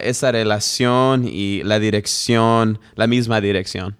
esa 0.00 0.32
relación 0.32 1.26
y 1.26 1.62
la 1.64 1.78
dirección, 1.78 2.78
la 2.94 3.06
misma 3.06 3.40
dirección? 3.40 3.96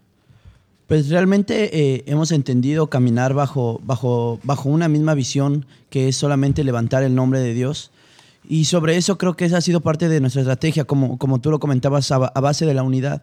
Pues 0.87 1.09
realmente 1.09 1.71
eh, 1.79 2.03
hemos 2.07 2.33
entendido 2.33 2.89
caminar 2.89 3.33
bajo, 3.33 3.81
bajo, 3.85 4.41
bajo 4.43 4.69
una 4.69 4.89
misma 4.89 5.15
visión 5.15 5.67
que 5.89 6.09
es 6.09 6.17
solamente 6.17 6.65
levantar 6.65 7.03
el 7.05 7.15
nombre 7.15 7.39
de 7.41 7.55
Dios. 7.55 7.93
Y 8.49 8.65
sobre 8.65 8.97
eso 8.97 9.17
creo 9.17 9.37
que 9.37 9.45
esa 9.45 9.59
ha 9.59 9.61
sido 9.61 9.81
parte 9.83 10.09
de 10.09 10.19
nuestra 10.21 10.41
estrategia, 10.43 10.85
como, 10.85 11.19
como 11.19 11.41
tú 11.41 11.51
lo 11.51 11.61
comentabas, 11.61 12.11
a, 12.11 12.19
ba- 12.19 12.33
a 12.35 12.41
base 12.41 12.67
de 12.67 12.75
la 12.75 12.83
unidad. 12.83 13.23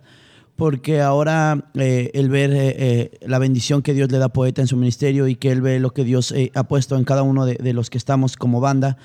Porque 0.57 1.01
ahora 1.01 1.69
eh, 1.75 2.11
el 2.15 2.29
ver 2.29 2.51
eh, 2.51 2.75
eh, 2.77 3.11
la 3.21 3.39
bendición 3.39 3.83
que 3.83 3.93
Dios 3.93 4.11
le 4.11 4.17
da 4.17 4.25
a 4.25 4.29
Poeta 4.29 4.61
en 4.61 4.67
su 4.67 4.75
ministerio 4.75 5.27
y 5.27 5.35
que 5.35 5.51
él 5.51 5.61
ve 5.61 5.79
lo 5.79 5.91
que 5.91 6.03
Dios 6.03 6.31
eh, 6.31 6.51
ha 6.55 6.63
puesto 6.63 6.97
en 6.97 7.03
cada 7.03 7.21
uno 7.21 7.45
de, 7.45 7.53
de 7.53 7.73
los 7.73 7.89
que 7.89 7.97
estamos 7.99 8.35
como 8.35 8.59
banda 8.59 8.97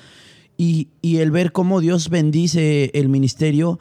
y, 0.57 0.89
y 1.01 1.17
el 1.17 1.31
ver 1.31 1.51
cómo 1.51 1.79
Dios 1.79 2.09
bendice 2.09 2.91
el 2.93 3.07
ministerio, 3.07 3.79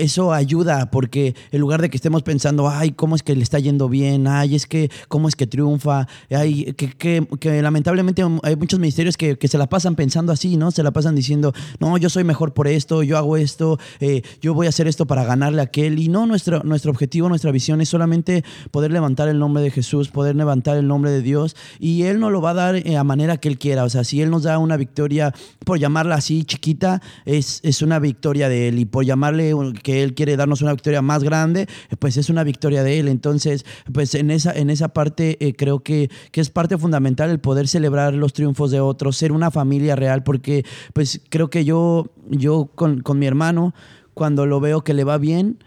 eso 0.00 0.32
ayuda 0.32 0.90
porque 0.90 1.34
en 1.52 1.60
lugar 1.60 1.80
de 1.82 1.90
que 1.90 1.96
estemos 1.96 2.22
pensando, 2.22 2.68
ay, 2.68 2.92
cómo 2.92 3.14
es 3.16 3.22
que 3.22 3.34
le 3.36 3.42
está 3.42 3.58
yendo 3.58 3.88
bien, 3.88 4.26
ay, 4.26 4.54
es 4.54 4.66
que 4.66 4.90
cómo 5.08 5.28
es 5.28 5.36
que 5.36 5.46
triunfa, 5.46 6.06
ay, 6.30 6.72
que, 6.74 6.90
que- 6.92 7.26
que 7.38 7.62
lamentablemente 7.62 8.22
hay 8.42 8.56
muchos 8.56 8.78
ministerios 8.80 9.16
que, 9.16 9.36
que 9.38 9.48
se 9.48 9.58
la 9.58 9.68
pasan 9.68 9.94
pensando 9.96 10.32
así, 10.32 10.56
¿no? 10.56 10.70
Se 10.70 10.82
la 10.82 10.90
pasan 10.90 11.14
diciendo, 11.14 11.52
no, 11.78 11.96
yo 11.98 12.08
soy 12.10 12.24
mejor 12.24 12.52
por 12.54 12.66
esto, 12.68 13.02
yo 13.02 13.16
hago 13.18 13.36
esto, 13.36 13.78
eh, 14.00 14.22
yo 14.40 14.54
voy 14.54 14.66
a 14.66 14.70
hacer 14.70 14.86
esto 14.88 15.06
para 15.06 15.24
ganarle 15.24 15.60
a 15.60 15.64
aquel. 15.64 15.98
Y 15.98 16.08
no, 16.08 16.26
nuestro, 16.26 16.62
nuestro 16.64 16.90
objetivo, 16.90 17.28
nuestra 17.28 17.50
visión 17.52 17.80
es 17.80 17.88
solamente 17.88 18.44
poder 18.70 18.90
levantar 18.92 19.28
el 19.28 19.38
nombre 19.38 19.62
de 19.62 19.70
Jesús, 19.70 20.08
poder 20.08 20.36
levantar 20.36 20.76
el 20.76 20.86
nombre 20.86 21.10
de 21.10 21.22
Dios 21.22 21.56
y 21.78 22.02
Él 22.04 22.20
nos 22.20 22.32
lo 22.32 22.40
va 22.40 22.50
a 22.50 22.54
dar 22.54 22.76
eh, 22.76 22.96
a 22.96 23.04
manera 23.04 23.36
que 23.36 23.48
Él 23.48 23.58
quiera. 23.58 23.84
O 23.84 23.88
sea, 23.90 24.04
si 24.04 24.20
Él 24.22 24.30
nos 24.30 24.42
da 24.44 24.58
una 24.58 24.76
victoria, 24.76 25.32
por 25.64 25.78
llamarla 25.78 26.16
así 26.16 26.44
chiquita, 26.44 27.00
es, 27.24 27.60
es 27.62 27.82
una 27.82 27.98
victoria 27.98 28.48
de 28.48 28.68
Él 28.68 28.78
y 28.78 28.84
por 28.84 29.04
llamarle 29.04 29.54
un- 29.54 29.72
que 29.90 30.04
Él 30.04 30.14
quiere 30.14 30.36
darnos 30.36 30.62
una 30.62 30.72
victoria 30.72 31.02
más 31.02 31.24
grande, 31.24 31.62
eh, 31.62 31.96
pues 31.98 32.16
es 32.16 32.30
una 32.30 32.44
victoria 32.44 32.84
de 32.84 33.00
Él. 33.00 33.08
Entonces, 33.08 33.66
pues 33.92 34.14
en 34.14 34.30
esa, 34.30 34.52
en 34.52 34.70
esa 34.70 34.88
parte 34.88 35.36
eh, 35.44 35.54
creo 35.54 35.80
que, 35.80 36.10
que 36.30 36.40
es 36.40 36.48
parte 36.48 36.78
fundamental 36.78 37.28
el 37.28 37.40
poder 37.40 37.66
celebrar 37.66 38.14
los 38.14 38.32
triunfos 38.32 38.70
de 38.70 38.78
otros, 38.78 39.16
ser 39.16 39.32
una 39.32 39.50
familia 39.50 39.96
real, 39.96 40.22
porque 40.22 40.64
pues 40.92 41.20
creo 41.28 41.50
que 41.50 41.64
yo, 41.64 42.06
yo 42.28 42.70
con, 42.76 43.00
con 43.00 43.18
mi 43.18 43.26
hermano, 43.26 43.74
cuando 44.14 44.46
lo 44.46 44.60
veo 44.60 44.82
que 44.82 44.94
le 44.94 45.02
va 45.02 45.18
bien, 45.18 45.58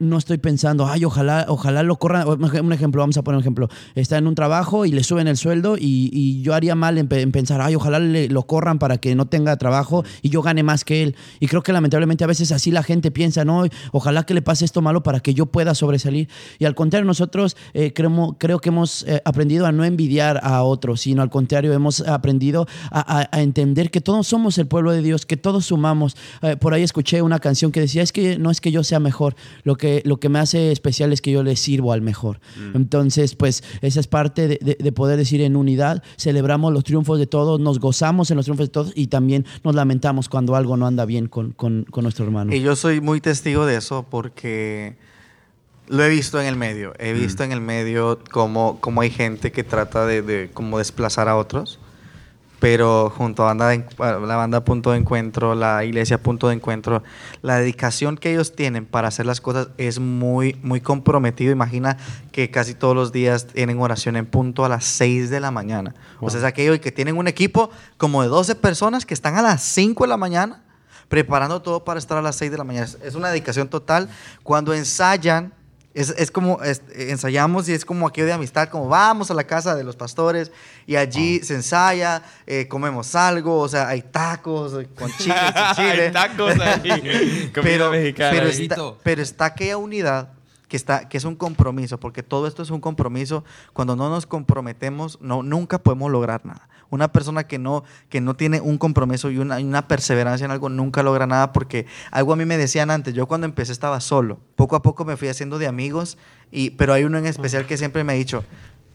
no 0.00 0.18
estoy 0.18 0.38
pensando, 0.38 0.86
ay, 0.86 1.04
ojalá, 1.04 1.46
ojalá 1.48 1.82
lo 1.82 1.96
corran. 1.96 2.26
Un 2.28 2.72
ejemplo, 2.72 3.00
vamos 3.00 3.16
a 3.16 3.22
poner 3.22 3.36
un 3.36 3.42
ejemplo. 3.42 3.68
Está 3.94 4.18
en 4.18 4.26
un 4.26 4.34
trabajo 4.34 4.84
y 4.86 4.92
le 4.92 5.04
suben 5.04 5.28
el 5.28 5.36
sueldo 5.36 5.76
y, 5.78 6.10
y 6.12 6.42
yo 6.42 6.54
haría 6.54 6.74
mal 6.74 6.98
en, 6.98 7.08
en 7.10 7.32
pensar, 7.32 7.60
ay, 7.60 7.74
ojalá 7.74 7.98
le, 7.98 8.28
lo 8.28 8.42
corran 8.44 8.78
para 8.78 8.98
que 8.98 9.14
no 9.14 9.26
tenga 9.26 9.56
trabajo 9.56 10.04
y 10.22 10.30
yo 10.30 10.42
gane 10.42 10.62
más 10.62 10.84
que 10.84 11.02
él. 11.02 11.16
Y 11.38 11.46
creo 11.46 11.62
que 11.62 11.72
lamentablemente 11.72 12.24
a 12.24 12.26
veces 12.26 12.50
así 12.52 12.70
la 12.70 12.82
gente 12.82 13.10
piensa, 13.10 13.44
no, 13.44 13.64
ojalá 13.92 14.24
que 14.24 14.34
le 14.34 14.42
pase 14.42 14.64
esto 14.64 14.82
malo 14.82 15.02
para 15.02 15.20
que 15.20 15.34
yo 15.34 15.46
pueda 15.46 15.74
sobresalir. 15.74 16.28
Y 16.58 16.64
al 16.64 16.74
contrario, 16.74 17.06
nosotros 17.06 17.56
eh, 17.74 17.92
creo, 17.92 18.36
creo 18.38 18.58
que 18.58 18.70
hemos 18.70 19.04
eh, 19.04 19.22
aprendido 19.24 19.66
a 19.66 19.72
no 19.72 19.84
envidiar 19.84 20.40
a 20.42 20.62
otros, 20.62 21.02
sino 21.02 21.22
al 21.22 21.30
contrario, 21.30 21.72
hemos 21.72 22.00
aprendido 22.00 22.66
a 22.90 23.28
entender 23.40 23.90
que 23.90 24.00
todos 24.00 24.26
somos 24.26 24.58
el 24.58 24.66
pueblo 24.66 24.92
de 24.92 25.02
Dios, 25.02 25.26
que 25.26 25.36
todos 25.36 25.66
sumamos. 25.66 26.16
Eh, 26.42 26.56
por 26.56 26.74
ahí 26.74 26.82
escuché 26.82 27.22
una 27.22 27.38
canción 27.38 27.72
que 27.72 27.80
decía, 27.80 28.02
es 28.02 28.12
que 28.12 28.38
no 28.38 28.50
es 28.50 28.60
que 28.60 28.72
yo 28.72 28.82
sea 28.84 29.00
mejor, 29.00 29.34
lo 29.64 29.76
que, 29.76 29.89
lo 30.04 30.18
que 30.20 30.28
me 30.28 30.38
hace 30.38 30.72
especial 30.72 31.12
es 31.12 31.20
que 31.20 31.30
yo 31.32 31.42
le 31.42 31.56
sirvo 31.56 31.92
al 31.92 32.02
mejor. 32.02 32.40
Entonces, 32.74 33.34
pues 33.34 33.62
esa 33.82 34.00
es 34.00 34.06
parte 34.06 34.48
de, 34.48 34.58
de- 34.62 34.76
de 34.80 34.92
poder 34.92 35.16
decir 35.16 35.40
en 35.40 35.56
unidad, 35.56 36.02
celebramos 36.16 36.72
los 36.72 36.84
triunfos 36.84 37.18
de 37.18 37.26
todos, 37.26 37.58
nos 37.60 37.78
gozamos 37.80 38.30
en 38.30 38.36
los 38.36 38.44
triunfos 38.46 38.66
de 38.66 38.72
todos 38.72 38.92
y 38.94 39.08
también 39.08 39.44
nos 39.64 39.74
lamentamos 39.74 40.28
cuando 40.28 40.54
algo 40.56 40.76
no 40.76 40.86
anda 40.86 41.04
bien 41.04 41.26
con, 41.26 41.52
con- 41.52 41.84
con 41.90 42.04
nuestro 42.04 42.24
hermano. 42.24 42.54
Y 42.54 42.60
yo 42.60 42.76
soy 42.76 43.00
muy 43.00 43.20
testigo 43.20 43.66
de 43.66 43.76
eso 43.76 44.06
porque 44.08 44.96
lo 45.88 46.04
he 46.04 46.08
visto 46.08 46.40
en 46.40 46.46
el 46.46 46.54
medio. 46.54 46.92
He 47.00 47.12
visto 47.12 47.42
en 47.42 47.50
el 47.50 47.60
medio 47.60 48.20
cómo, 48.30 48.78
cómo 48.80 49.00
hay 49.00 49.10
gente 49.10 49.50
que 49.50 49.64
trata 49.64 50.06
de, 50.06 50.22
de 50.22 50.48
como 50.54 50.78
desplazar 50.78 51.26
a 51.28 51.36
otros. 51.36 51.79
Pero 52.60 53.10
junto 53.10 53.42
a 53.42 53.46
banda 53.46 53.68
de 53.68 53.84
la 53.98 54.36
banda 54.36 54.62
Punto 54.64 54.92
de 54.92 54.98
Encuentro, 54.98 55.54
la 55.54 55.84
iglesia 55.84 56.22
Punto 56.22 56.48
de 56.48 56.54
Encuentro, 56.54 57.02
la 57.42 57.56
dedicación 57.56 58.16
que 58.16 58.32
ellos 58.32 58.54
tienen 58.54 58.86
para 58.86 59.08
hacer 59.08 59.26
las 59.26 59.40
cosas 59.40 59.68
es 59.78 59.98
muy, 59.98 60.58
muy 60.62 60.80
comprometido. 60.80 61.52
Imagina 61.52 61.96
que 62.32 62.50
casi 62.50 62.74
todos 62.74 62.94
los 62.94 63.12
días 63.12 63.46
tienen 63.46 63.80
oración 63.80 64.16
en 64.16 64.26
punto 64.26 64.64
a 64.64 64.68
las 64.68 64.84
6 64.84 65.30
de 65.30 65.40
la 65.40 65.50
mañana. 65.50 65.94
O 66.20 66.30
sea, 66.30 66.40
es 66.40 66.44
aquello 66.44 66.78
que 66.80 66.92
tienen 66.92 67.16
un 67.16 67.26
equipo 67.26 67.70
como 67.96 68.22
de 68.22 68.28
12 68.28 68.54
personas 68.56 69.06
que 69.06 69.14
están 69.14 69.36
a 69.36 69.42
las 69.42 69.62
5 69.62 70.04
de 70.04 70.08
la 70.08 70.16
mañana 70.16 70.62
preparando 71.08 71.60
todo 71.60 71.82
para 71.82 71.98
estar 71.98 72.16
a 72.16 72.22
las 72.22 72.36
6 72.36 72.52
de 72.52 72.58
la 72.58 72.62
mañana. 72.62 72.86
Es 73.02 73.16
una 73.16 73.30
dedicación 73.30 73.68
total. 73.68 74.08
Cuando 74.44 74.72
ensayan, 74.72 75.52
es, 75.94 76.10
es 76.16 76.30
como 76.30 76.62
es- 76.62 76.82
ensayamos 76.94 77.68
y 77.68 77.72
es 77.72 77.84
como 77.84 78.06
aquello 78.06 78.26
de 78.26 78.32
amistad, 78.34 78.68
como 78.68 78.88
vamos 78.88 79.30
a 79.30 79.34
la 79.34 79.44
casa 79.44 79.74
de 79.74 79.82
los 79.84 79.96
pastores 79.96 80.52
y 80.86 80.96
allí 80.96 81.40
se 81.40 81.54
ensaya, 81.54 82.22
eh, 82.46 82.68
comemos 82.68 83.14
algo, 83.14 83.58
o 83.58 83.68
sea, 83.68 83.88
hay 83.88 84.02
tacos 84.02 84.72
eh, 84.82 84.88
con 84.98 85.10
chile, 85.18 85.34
chile. 85.76 86.06
Hay 86.06 86.12
tacos 86.12 86.54
ahí. 86.60 87.50
Pero, 87.62 87.90
mexicana 87.90 88.30
pero, 88.30 88.46
está, 88.48 88.76
pero 89.02 89.22
está 89.22 89.44
aquella 89.46 89.76
unidad 89.76 90.28
que, 90.70 90.76
está, 90.76 91.08
que 91.08 91.18
es 91.18 91.24
un 91.24 91.34
compromiso, 91.34 91.98
porque 91.98 92.22
todo 92.22 92.46
esto 92.46 92.62
es 92.62 92.70
un 92.70 92.80
compromiso. 92.80 93.44
Cuando 93.72 93.96
no 93.96 94.08
nos 94.08 94.24
comprometemos, 94.24 95.18
no, 95.20 95.42
nunca 95.42 95.78
podemos 95.80 96.10
lograr 96.10 96.46
nada. 96.46 96.68
Una 96.90 97.12
persona 97.12 97.44
que 97.44 97.58
no, 97.58 97.82
que 98.08 98.20
no 98.20 98.34
tiene 98.34 98.60
un 98.60 98.78
compromiso 98.78 99.30
y 99.30 99.38
una, 99.38 99.58
una 99.58 99.88
perseverancia 99.88 100.44
en 100.44 100.52
algo 100.52 100.68
nunca 100.68 101.02
logra 101.02 101.26
nada 101.26 101.52
porque 101.52 101.86
algo 102.12 102.32
a 102.32 102.36
mí 102.36 102.44
me 102.44 102.56
decían 102.56 102.90
antes, 102.90 103.14
yo 103.14 103.26
cuando 103.26 103.46
empecé 103.46 103.72
estaba 103.72 104.00
solo. 104.00 104.38
Poco 104.54 104.76
a 104.76 104.82
poco 104.82 105.04
me 105.04 105.16
fui 105.16 105.28
haciendo 105.28 105.58
de 105.58 105.66
amigos, 105.66 106.16
y, 106.52 106.70
pero 106.70 106.92
hay 106.92 107.02
uno 107.02 107.18
en 107.18 107.26
especial 107.26 107.66
que 107.66 107.76
siempre 107.76 108.04
me 108.04 108.12
ha 108.12 108.16
dicho, 108.16 108.44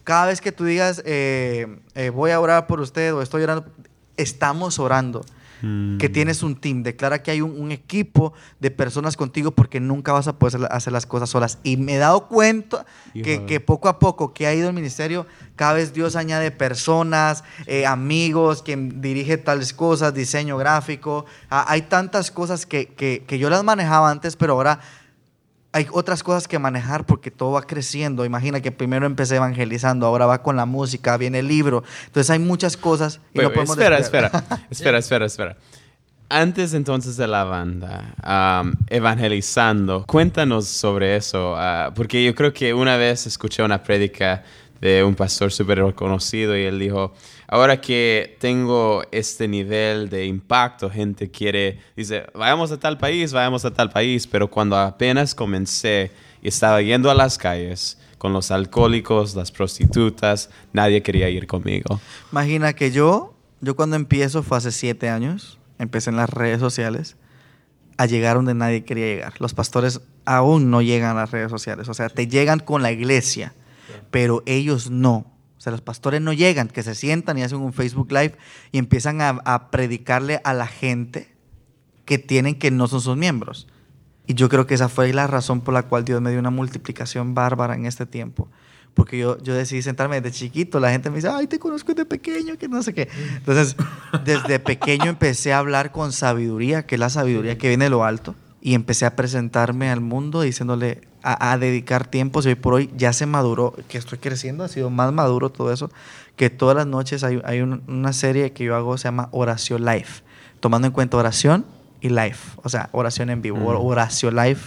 cada 0.06 0.28
vez 0.28 0.40
que 0.40 0.54
tú 0.54 0.64
digas, 0.64 1.02
eh, 1.06 1.80
eh, 1.94 2.10
voy 2.10 2.32
a 2.32 2.40
orar 2.40 2.68
por 2.68 2.80
usted 2.80 3.14
o 3.14 3.22
estoy 3.22 3.44
orando, 3.44 3.66
estamos 4.16 4.80
orando. 4.80 5.26
Mm. 5.62 5.98
Que 5.98 6.10
tienes 6.10 6.44
un 6.44 6.56
team, 6.56 6.84
declara 6.84 7.24
que 7.24 7.32
hay 7.32 7.42
un, 7.42 7.60
un 7.60 7.72
equipo 7.72 8.34
de 8.60 8.72
personas 8.72 9.18
contigo 9.18 9.52
porque 9.52 9.80
nunca 9.80 10.14
vas 10.14 10.28
a 10.28 10.38
poder 10.38 10.68
hacer, 10.72 10.94
las 10.94 11.06
cosas 11.06 11.30
solas. 11.30 11.60
Y 11.64 11.78
me 11.78 11.96
he 11.96 11.98
dado 11.98 12.28
cuenta 12.28 12.86
que, 13.14 13.46
que 13.46 13.60
poco 13.60 13.90
a 13.90 14.00
poco 14.00 14.34
que 14.34 14.48
ha 14.48 14.54
ido 14.54 14.68
el 14.68 14.76
ministerio, 14.76 15.26
cada 15.56 15.74
vez 15.74 15.94
Dios 15.94 16.16
añade 16.16 16.52
personas, 16.52 17.44
eh, 17.66 17.86
amigos, 17.86 18.62
quien 18.62 19.02
dirige 19.02 19.38
tales 19.38 19.74
cosas, 19.74 20.14
diseño 20.14 20.58
gráfico. 20.58 21.26
Ah, 21.50 21.66
hay 21.68 21.84
tantas 21.84 22.32
cosas 22.32 22.66
que, 22.66 22.88
que, 22.88 23.24
que 23.26 23.40
yo 23.40 23.50
las 23.50 23.64
manejaba 23.64 24.12
antes, 24.12 24.36
pero 24.36 24.54
ahora 24.54 24.80
hay 25.76 25.88
otras 25.92 26.24
cosas 26.24 26.48
que 26.48 26.58
manejar 26.58 27.06
porque 27.06 27.32
todo 27.32 27.52
va 27.52 27.64
creciendo. 27.64 28.24
Imagina 28.24 28.62
que 28.62 28.72
primero 28.72 29.06
empecé 29.06 29.36
evangelizando, 29.36 30.06
ahora 30.06 30.26
va 30.26 30.42
con 30.42 30.56
la 30.56 30.66
música, 30.66 31.18
viene 31.18 31.40
el 31.40 31.50
libro. 31.50 31.84
Entonces 32.06 32.30
hay 32.30 32.40
muchas 32.40 32.78
cosas 32.78 33.20
y 33.34 33.40
Pero 33.40 33.50
no 33.50 33.56
podemos 33.56 33.78
espera, 33.78 33.98
espera, 33.98 34.32
espera, 34.70 35.00
espera, 35.00 35.26
espera. 35.26 35.58
Antes 36.30 36.74
entonces 36.74 37.18
de 37.18 37.28
la 37.28 37.44
banda, 37.44 38.16
um, 38.64 38.74
evangelizando, 38.88 40.06
cuéntanos 40.06 40.66
sobre 40.66 41.18
eso, 41.18 41.56
ah, 41.58 41.92
porque 41.94 42.24
yo 42.24 42.34
creo 42.34 42.54
que 42.54 42.74
una 42.74 42.96
vez 42.96 43.28
escuché 43.28 43.62
una 43.62 43.84
prédica 43.84 44.44
de 44.82 45.04
un 45.04 45.16
pastor 45.16 45.52
súper 45.52 45.84
reconocido 45.84 46.58
y 46.58 46.64
él 46.64 46.80
dijo, 46.80 47.14
ahora 47.48 47.80
que 47.80 48.38
tengo 48.40 49.04
este 49.12 49.48
nivel 49.48 50.10
de 50.10 50.26
impacto, 50.26 50.90
gente 50.90 51.30
quiere, 51.32 51.80
dice, 51.96 52.26
vayamos 52.34 52.72
a 52.72 52.80
tal 52.80 52.98
país, 52.98 53.34
vayamos 53.34 53.66
a 53.66 53.72
tal 53.72 53.90
país, 53.90 54.28
pero 54.28 54.50
cuando 54.50 54.78
apenas 54.78 55.34
comencé 55.34 56.12
y 56.42 56.48
estaba 56.50 56.82
yendo 56.82 57.10
a 57.10 57.16
las 57.16 57.38
calles 57.38 57.98
con 58.18 58.34
los 58.34 58.52
alcohólicos, 58.52 59.36
las 59.36 59.52
prostitutas, 59.52 60.50
nadie 60.74 61.02
quería 61.04 61.30
ir 61.30 61.48
conmigo. 61.48 62.00
Imagina 62.32 62.74
que 62.74 62.92
yo, 62.92 63.36
yo 63.62 63.76
cuando 63.76 63.96
empiezo 63.96 64.44
fue 64.44 64.58
hace 64.58 64.72
siete 64.72 65.10
años, 65.10 65.60
empecé 65.80 66.10
en 66.10 66.18
las 66.18 66.30
redes 66.30 66.60
sociales 66.60 67.18
a 67.98 68.06
llegar 68.06 68.36
donde 68.36 68.54
nadie 68.54 68.84
quería 68.84 69.06
llegar. 69.06 69.34
Los 69.40 69.54
pastores 69.54 70.02
aún 70.26 70.70
no 70.70 70.82
llegan 70.82 71.12
a 71.12 71.22
las 71.22 71.32
redes 71.32 71.52
sociales, 71.52 71.88
o 71.88 71.94
sea, 71.94 72.10
te 72.10 72.28
llegan 72.28 72.60
con 72.60 72.82
la 72.82 72.92
iglesia, 72.92 73.54
pero 74.12 74.44
ellos 74.46 74.90
no. 74.90 75.36
O 75.58 75.62
sea, 75.62 75.72
los 75.72 75.82
pastores 75.82 76.22
no 76.22 76.34
llegan, 76.34 76.68
que 76.68 76.84
se 76.84 76.96
sientan 76.96 77.38
y 77.38 77.44
hacen 77.44 77.60
un 77.60 77.74
Facebook 77.74 78.12
Live 78.12 78.38
y 78.72 78.78
empiezan 78.78 79.22
a, 79.22 79.72
predicarle 79.72 80.42
a 80.44 80.54
la 80.54 80.68
gente 80.68 81.34
que 82.06 82.18
tienen 82.18 82.56
que 82.60 82.72
no 82.72 82.88
son 82.88 83.02
sus 83.02 83.18
miembros. 83.18 83.68
Y 84.28 84.34
yo 84.34 84.50
creo 84.50 84.68
que 84.68 84.74
esa 84.74 84.90
fue 84.90 85.12
la 85.14 85.28
razón 85.28 85.62
por 85.62 85.74
la 85.74 85.84
cual 85.84 86.04
Dios 86.06 86.22
me 86.22 86.32
dio 86.32 86.40
una 86.40 86.50
multiplicación 86.50 87.34
bárbara 87.34 87.76
en 87.76 87.86
este 87.86 88.06
tiempo. 88.06 88.50
Porque 88.94 89.18
yo, 89.18 89.42
yo 89.42 89.54
decidí 89.54 89.82
sentarme 89.82 90.22
desde 90.22 90.38
chiquito. 90.38 90.80
La 90.80 90.92
gente 90.92 91.10
me 91.10 91.18
dice, 91.18 91.30
ay, 91.30 91.48
te 91.48 91.60
conozco 91.60 91.94
desde 91.94 92.06
pequeño, 92.06 92.58
que 92.58 92.68
no 92.68 92.82
sé 92.82 92.94
qué. 92.94 93.10
Entonces, 93.36 93.76
desde 94.24 94.60
pequeño 94.60 95.06
empecé 95.06 95.54
a 95.54 95.60
hablar 95.60 95.92
con 95.92 96.12
sabiduría, 96.12 96.86
que 96.86 96.96
es 96.96 97.00
la 97.00 97.10
sabiduría 97.10 97.58
que 97.58 97.68
viene 97.68 97.86
de 97.86 97.90
lo 97.90 98.04
alto. 98.04 98.36
Y 98.62 98.74
empecé 98.74 99.06
a 99.06 99.16
presentarme 99.16 99.90
al 99.90 100.02
mundo 100.02 100.42
diciéndole, 100.42 101.02
a, 101.26 101.52
a 101.52 101.58
dedicar 101.58 102.08
tiempos. 102.08 102.46
Y 102.46 102.50
hoy 102.50 102.56
por 102.56 102.74
hoy 102.76 102.90
ya 102.96 103.12
se 103.14 103.26
maduró, 103.26 103.74
que 103.90 103.98
estoy 103.98 104.20
creciendo, 104.20 104.64
ha 104.64 104.68
sido 104.68 104.90
más 104.90 105.12
maduro 105.12 105.50
todo 105.52 105.74
eso. 105.74 105.90
Que 106.36 106.50
todas 106.50 106.76
las 106.76 106.88
noches 106.88 107.24
hay, 107.24 107.42
hay 107.46 107.62
un- 107.62 107.82
una 107.88 108.14
serie 108.14 108.52
que 108.54 108.64
yo 108.66 108.76
hago, 108.76 108.98
se 108.98 109.06
llama 109.06 109.30
Oración 109.32 109.84
Live. 109.86 110.08
Tomando 110.60 110.88
en 110.88 110.94
cuenta 110.94 111.18
oración 111.18 111.66
y 112.02 112.10
live. 112.10 112.36
O 112.64 112.70
sea, 112.70 112.90
oración 112.92 113.30
en 113.30 113.42
vivo, 113.42 113.58
Mm. 113.58 113.86
Oración 113.86 114.36
Live, 114.36 114.60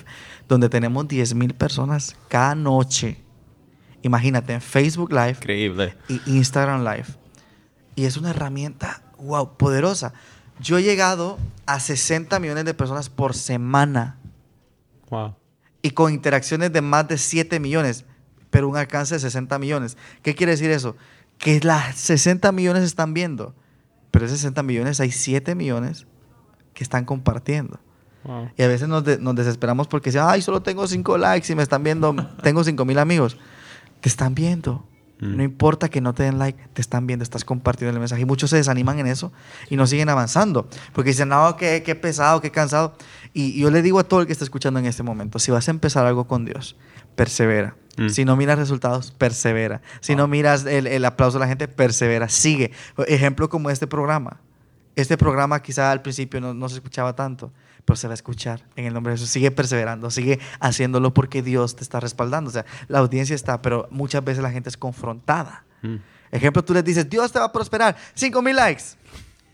donde 0.48 0.68
tenemos 0.68 1.06
10 1.08 1.34
mil 1.34 1.54
personas 1.54 2.16
cada 2.28 2.54
noche. 2.54 3.18
Imagínate, 4.02 4.52
en 4.54 4.60
Facebook 4.60 5.10
Live 5.12 5.30
Increíble. 5.40 5.94
y 6.08 6.20
Instagram 6.26 6.82
Live. 6.84 7.06
Y 7.96 8.04
es 8.06 8.16
una 8.16 8.30
herramienta, 8.30 9.02
wow, 9.18 9.56
poderosa. 9.56 10.12
Yo 10.60 10.78
he 10.78 10.82
llegado 10.82 11.38
a 11.66 11.80
60 11.80 12.38
millones 12.40 12.64
de 12.64 12.74
personas 12.74 13.08
por 13.10 13.34
semana 13.34 14.16
Wow. 15.10 15.34
Y 15.82 15.90
con 15.90 16.12
interacciones 16.12 16.72
de 16.72 16.80
más 16.82 17.06
de 17.08 17.18
7 17.18 17.60
millones, 17.60 18.04
pero 18.50 18.68
un 18.68 18.76
alcance 18.76 19.14
de 19.14 19.20
60 19.20 19.58
millones. 19.58 19.96
¿Qué 20.22 20.34
quiere 20.34 20.52
decir 20.52 20.70
eso? 20.70 20.96
Que 21.38 21.60
las 21.60 21.96
60 21.96 22.50
millones 22.52 22.82
están 22.84 23.14
viendo, 23.14 23.54
pero 24.10 24.24
de 24.26 24.30
60 24.32 24.62
millones 24.62 25.00
hay 25.00 25.12
7 25.12 25.54
millones 25.54 26.06
que 26.74 26.82
están 26.84 27.04
compartiendo. 27.04 27.78
Wow. 28.24 28.50
Y 28.56 28.62
a 28.62 28.68
veces 28.68 28.88
nos, 28.88 29.04
de- 29.04 29.18
nos 29.18 29.36
desesperamos 29.36 29.86
porque 29.86 30.10
dicen, 30.10 30.22
ay, 30.26 30.42
solo 30.42 30.62
tengo 30.62 30.86
5 30.86 31.18
likes 31.18 31.52
y 31.52 31.56
me 31.56 31.62
están 31.62 31.82
viendo, 31.84 32.14
tengo 32.42 32.64
5 32.64 32.84
mil 32.84 32.98
amigos. 32.98 33.36
Te 34.00 34.08
están 34.08 34.34
viendo. 34.34 34.84
Mm. 35.20 35.36
No 35.36 35.42
importa 35.42 35.88
que 35.88 36.00
no 36.00 36.14
te 36.14 36.22
den 36.22 36.38
like, 36.38 36.58
te 36.72 36.80
están 36.80 37.06
viendo, 37.06 37.22
estás 37.22 37.44
compartiendo 37.44 37.92
el 37.92 37.98
mensaje. 37.98 38.22
Y 38.22 38.24
muchos 38.24 38.50
se 38.50 38.56
desaniman 38.56 38.98
en 38.98 39.06
eso 39.06 39.32
y 39.68 39.76
no 39.76 39.86
siguen 39.86 40.08
avanzando. 40.08 40.68
Porque 40.92 41.10
dicen, 41.10 41.28
no, 41.28 41.56
qué, 41.56 41.82
qué 41.84 41.94
pesado, 41.94 42.40
qué 42.40 42.50
cansado. 42.50 42.94
Y 43.32 43.60
yo 43.60 43.70
le 43.70 43.82
digo 43.82 43.98
a 43.98 44.04
todo 44.04 44.20
el 44.20 44.26
que 44.26 44.32
está 44.32 44.44
escuchando 44.44 44.78
en 44.80 44.86
este 44.86 45.02
momento, 45.02 45.38
si 45.38 45.50
vas 45.50 45.68
a 45.68 45.70
empezar 45.70 46.06
algo 46.06 46.26
con 46.26 46.44
Dios, 46.44 46.76
persevera. 47.14 47.76
Mm. 47.96 48.08
Si 48.08 48.24
no 48.24 48.36
miras 48.36 48.58
resultados, 48.58 49.10
persevera. 49.10 49.82
Si 50.00 50.14
no 50.14 50.28
miras 50.28 50.64
el, 50.66 50.86
el 50.86 51.04
aplauso 51.04 51.38
de 51.38 51.44
la 51.44 51.48
gente, 51.48 51.66
persevera. 51.68 52.28
Sigue. 52.28 52.72
Ejemplo 53.06 53.48
como 53.48 53.70
este 53.70 53.86
programa. 53.86 54.40
Este 54.94 55.16
programa 55.16 55.62
quizá 55.62 55.92
al 55.92 56.02
principio 56.02 56.40
no, 56.40 56.54
no 56.54 56.68
se 56.68 56.76
escuchaba 56.76 57.14
tanto, 57.14 57.52
pero 57.88 57.96
se 57.96 58.06
va 58.06 58.12
a 58.12 58.14
escuchar 58.14 58.60
en 58.76 58.84
el 58.84 58.92
nombre 58.92 59.12
de 59.12 59.16
Jesús. 59.16 59.30
Sigue 59.30 59.50
perseverando, 59.50 60.10
sigue 60.10 60.38
haciéndolo 60.60 61.14
porque 61.14 61.40
Dios 61.40 61.74
te 61.74 61.82
está 61.82 62.00
respaldando. 62.00 62.50
O 62.50 62.52
sea, 62.52 62.66
la 62.86 62.98
audiencia 62.98 63.34
está, 63.34 63.62
pero 63.62 63.88
muchas 63.90 64.22
veces 64.22 64.42
la 64.42 64.50
gente 64.50 64.68
es 64.68 64.76
confrontada. 64.76 65.64
Mm. 65.80 65.96
Ejemplo, 66.30 66.62
tú 66.62 66.74
les 66.74 66.84
dices, 66.84 67.08
Dios 67.08 67.32
te 67.32 67.38
va 67.38 67.46
a 67.46 67.52
prosperar, 67.52 67.96
5 68.12 68.42
mil 68.42 68.56
likes. 68.56 68.82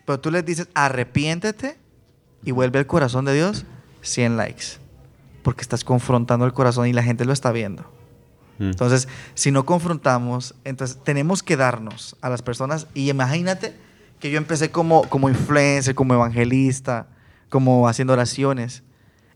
Pero 0.05 0.19
tú 0.19 0.33
les 0.33 0.45
dices, 0.45 0.67
arrepiéntete 0.75 1.79
y 2.45 2.51
vuelve 2.51 2.81
al 2.81 2.89
corazón 2.89 3.25
de 3.25 3.35
Dios, 3.35 3.67
100 4.03 4.37
likes. 4.37 4.65
Porque 5.45 5.63
estás 5.63 5.85
confrontando 5.85 6.45
el 6.45 6.53
corazón 6.53 6.89
y 6.89 6.93
la 6.93 7.05
gente 7.05 7.25
lo 7.25 7.33
está 7.33 7.53
viendo. 7.53 7.85
Mm. 8.59 8.71
Entonces, 8.71 9.07
si 9.35 9.53
no 9.53 9.65
confrontamos, 9.65 10.57
entonces 10.65 10.99
tenemos 11.05 11.45
que 11.45 11.57
darnos 11.57 12.17
a 12.21 12.31
las 12.31 12.43
personas. 12.43 12.89
Y 12.95 13.11
imagínate 13.11 13.77
que 14.19 14.33
yo 14.33 14.39
empecé 14.39 14.73
como, 14.73 15.09
como 15.09 15.29
influencer, 15.29 15.95
como 15.95 16.15
evangelista, 16.15 17.07
como 17.55 17.87
haciendo 17.87 18.15
oraciones. 18.15 18.83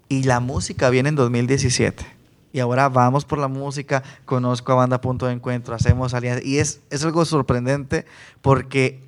Y 0.08 0.24
la 0.24 0.40
música 0.40 0.90
viene 0.90 1.10
en 1.10 1.14
2017. 1.14 2.04
Y 2.52 2.58
ahora 2.58 2.88
vamos 2.88 3.24
por 3.24 3.38
la 3.38 3.46
música, 3.46 4.02
conozco 4.24 4.72
a 4.72 4.74
Banda 4.74 5.00
Punto 5.00 5.26
de 5.26 5.34
Encuentro, 5.34 5.72
hacemos 5.72 6.14
alianzas. 6.14 6.44
Y 6.44 6.58
es, 6.58 6.80
es 6.90 7.04
algo 7.04 7.24
sorprendente 7.24 8.06
porque 8.42 9.00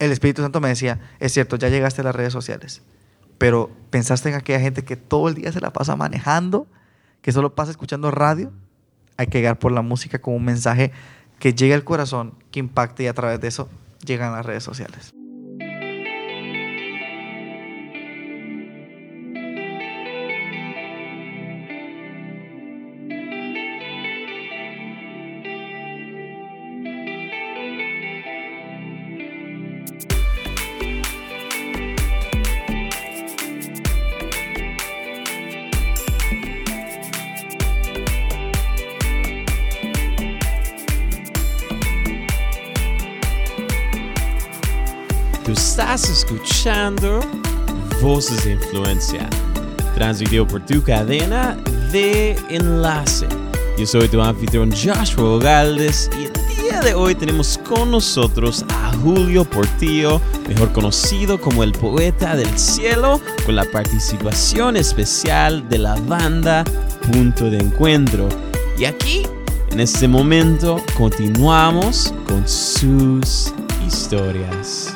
el 0.00 0.10
Espíritu 0.10 0.42
Santo 0.42 0.60
me 0.60 0.66
decía, 0.66 0.98
es 1.20 1.30
cierto, 1.30 1.54
ya 1.54 1.68
llegaste 1.68 2.00
a 2.00 2.04
las 2.04 2.16
redes 2.16 2.32
sociales, 2.32 2.82
pero 3.38 3.70
pensaste 3.90 4.30
en 4.30 4.34
aquella 4.34 4.58
gente 4.58 4.82
que 4.82 4.96
todo 4.96 5.28
el 5.28 5.36
día 5.36 5.52
se 5.52 5.60
la 5.60 5.72
pasa 5.72 5.94
manejando, 5.94 6.66
que 7.22 7.30
solo 7.30 7.54
pasa 7.54 7.70
escuchando 7.70 8.10
radio. 8.10 8.50
Hay 9.16 9.28
que 9.28 9.38
llegar 9.38 9.60
por 9.60 9.70
la 9.70 9.82
música 9.82 10.18
con 10.20 10.34
un 10.34 10.44
mensaje 10.44 10.90
que 11.38 11.54
llegue 11.54 11.74
al 11.74 11.84
corazón, 11.84 12.34
que 12.50 12.58
impacte 12.58 13.04
y 13.04 13.06
a 13.06 13.14
través 13.14 13.40
de 13.40 13.46
eso 13.46 13.68
llegan 14.04 14.32
las 14.32 14.44
redes 14.44 14.64
sociales. 14.64 15.14
Escuchando 46.30 47.20
Voces 48.00 48.44
de 48.44 48.52
Influencia, 48.52 49.28
transmitido 49.96 50.46
por 50.46 50.64
tu 50.64 50.80
cadena 50.80 51.56
de 51.90 52.36
enlace. 52.48 53.26
Yo 53.76 53.84
soy 53.84 54.08
tu 54.08 54.20
anfitrión 54.20 54.70
Joshua 54.70 55.40
Galdes 55.40 56.08
y 56.20 56.26
el 56.26 56.56
día 56.56 56.80
de 56.82 56.94
hoy 56.94 57.16
tenemos 57.16 57.58
con 57.68 57.90
nosotros 57.90 58.64
a 58.68 58.92
Julio 58.98 59.44
Portillo, 59.44 60.20
mejor 60.48 60.72
conocido 60.72 61.40
como 61.40 61.64
el 61.64 61.72
poeta 61.72 62.36
del 62.36 62.56
cielo, 62.56 63.20
con 63.44 63.56
la 63.56 63.64
participación 63.64 64.76
especial 64.76 65.68
de 65.68 65.78
la 65.78 65.96
banda 65.96 66.62
punto 67.10 67.50
de 67.50 67.58
encuentro. 67.58 68.28
Y 68.78 68.84
aquí, 68.84 69.24
en 69.72 69.80
este 69.80 70.06
momento, 70.06 70.80
continuamos 70.96 72.14
con 72.28 72.46
sus 72.46 73.52
historias. 73.84 74.94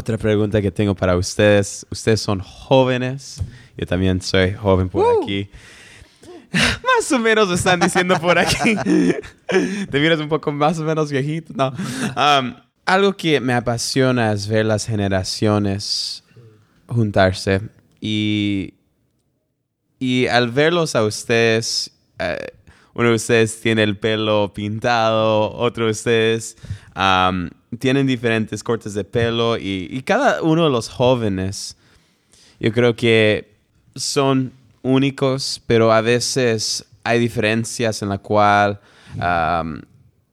Otra 0.00 0.16
pregunta 0.16 0.62
que 0.62 0.70
tengo 0.70 0.94
para 0.94 1.14
ustedes. 1.14 1.86
Ustedes 1.90 2.22
son 2.22 2.40
jóvenes. 2.40 3.42
Yo 3.76 3.86
también 3.86 4.22
soy 4.22 4.54
joven 4.54 4.88
por 4.88 5.04
aquí. 5.22 5.50
Más 6.52 7.12
o 7.12 7.18
menos 7.18 7.48
me 7.48 7.54
están 7.54 7.80
diciendo 7.80 8.18
por 8.18 8.38
aquí. 8.38 8.76
Te 9.90 10.00
miras 10.00 10.18
un 10.18 10.30
poco 10.30 10.52
más 10.52 10.78
o 10.78 10.84
menos 10.84 11.10
viejito. 11.10 11.52
No. 11.54 11.68
Um, 12.16 12.54
algo 12.86 13.14
que 13.14 13.40
me 13.40 13.52
apasiona 13.52 14.32
es 14.32 14.48
ver 14.48 14.64
las 14.64 14.86
generaciones 14.86 16.24
juntarse. 16.86 17.60
Y, 18.00 18.72
y 19.98 20.28
al 20.28 20.50
verlos 20.50 20.96
a 20.96 21.04
ustedes, 21.04 21.90
eh, 22.18 22.38
uno 23.00 23.08
de 23.08 23.14
ustedes 23.14 23.58
tiene 23.62 23.82
el 23.82 23.96
pelo 23.96 24.52
pintado, 24.52 25.52
otro 25.52 25.86
de 25.86 25.92
ustedes 25.92 26.56
tienen 27.78 28.06
diferentes 28.06 28.62
cortes 28.62 28.92
de 28.92 29.04
pelo 29.04 29.56
y, 29.56 30.02
cada 30.04 30.42
uno 30.42 30.64
de 30.64 30.70
los 30.70 30.90
jóvenes, 30.90 31.78
yo 32.58 32.70
creo 32.72 32.94
que 32.94 33.54
son 33.96 34.52
únicos, 34.82 35.62
pero 35.66 35.90
a 35.92 36.02
veces 36.02 36.84
hay 37.02 37.18
diferencias 37.18 38.02
en 38.02 38.10
la 38.10 38.18
cual 38.18 38.80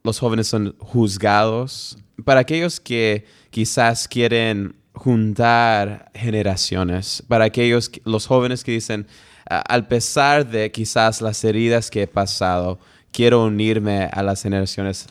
los 0.04 0.20
jóvenes 0.20 0.48
son 0.48 0.76
juzgados. 0.80 1.98
Para 2.26 2.42
aquellos 2.42 2.82
que 2.82 3.26
quizás 3.50 4.10
quieren 4.10 4.76
juntar 4.94 6.12
generaciones, 6.16 7.24
para 7.30 7.46
aquellos, 7.46 7.88
que- 7.88 8.02
los 8.04 8.28
jóvenes 8.28 8.64
que 8.66 8.72
dicen, 8.74 9.06
"A- 9.06 9.27
al 9.50 9.88
pesar 9.88 10.48
de 10.48 10.72
quizás 10.72 11.22
las 11.22 11.44
heridas 11.44 11.90
que 11.90 12.04
he 12.04 12.08
pasado, 12.08 12.80
quiero 13.12 13.44
unirme 13.46 14.10
a 14.12 14.24
las 14.24 14.42
generaciones 14.42 15.08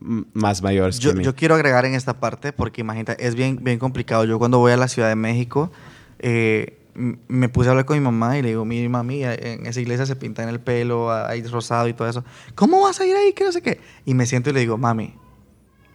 más 0.00 0.62
mayores 0.62 0.98
Yo, 0.98 1.10
que 1.10 1.18
mí. 1.18 1.24
yo 1.24 1.34
quiero 1.34 1.54
agregar 1.54 1.84
en 1.84 1.94
esta 1.94 2.20
parte, 2.20 2.52
porque 2.52 2.80
imagínate, 2.80 3.26
es 3.26 3.34
bien, 3.34 3.62
bien 3.62 3.78
complicado. 3.78 4.24
Yo 4.24 4.38
cuando 4.38 4.58
voy 4.58 4.72
a 4.72 4.76
la 4.76 4.88
Ciudad 4.88 5.08
de 5.08 5.16
México, 5.16 5.70
eh, 6.18 6.78
me 6.94 7.48
puse 7.48 7.68
a 7.68 7.72
hablar 7.72 7.84
con 7.84 7.98
mi 7.98 8.02
mamá 8.04 8.38
y 8.38 8.42
le 8.42 8.48
digo, 8.48 8.64
mi 8.64 8.88
mami, 8.88 9.24
eh, 9.24 9.54
en 9.54 9.66
esa 9.66 9.80
iglesia 9.80 10.06
se 10.06 10.16
pinta 10.16 10.42
en 10.42 10.48
el 10.48 10.60
pelo, 10.60 11.12
hay 11.12 11.42
rosado 11.42 11.88
y 11.88 11.92
todo 11.92 12.08
eso. 12.08 12.24
¿Cómo 12.54 12.80
vas 12.82 13.00
a 13.00 13.06
ir 13.06 13.14
ahí? 13.14 13.32
Que 13.32 13.44
no 13.44 13.52
sé 13.52 13.62
qué. 13.62 13.80
Y 14.04 14.14
me 14.14 14.26
siento 14.26 14.50
y 14.50 14.52
le 14.52 14.60
digo, 14.60 14.78
mami, 14.78 15.14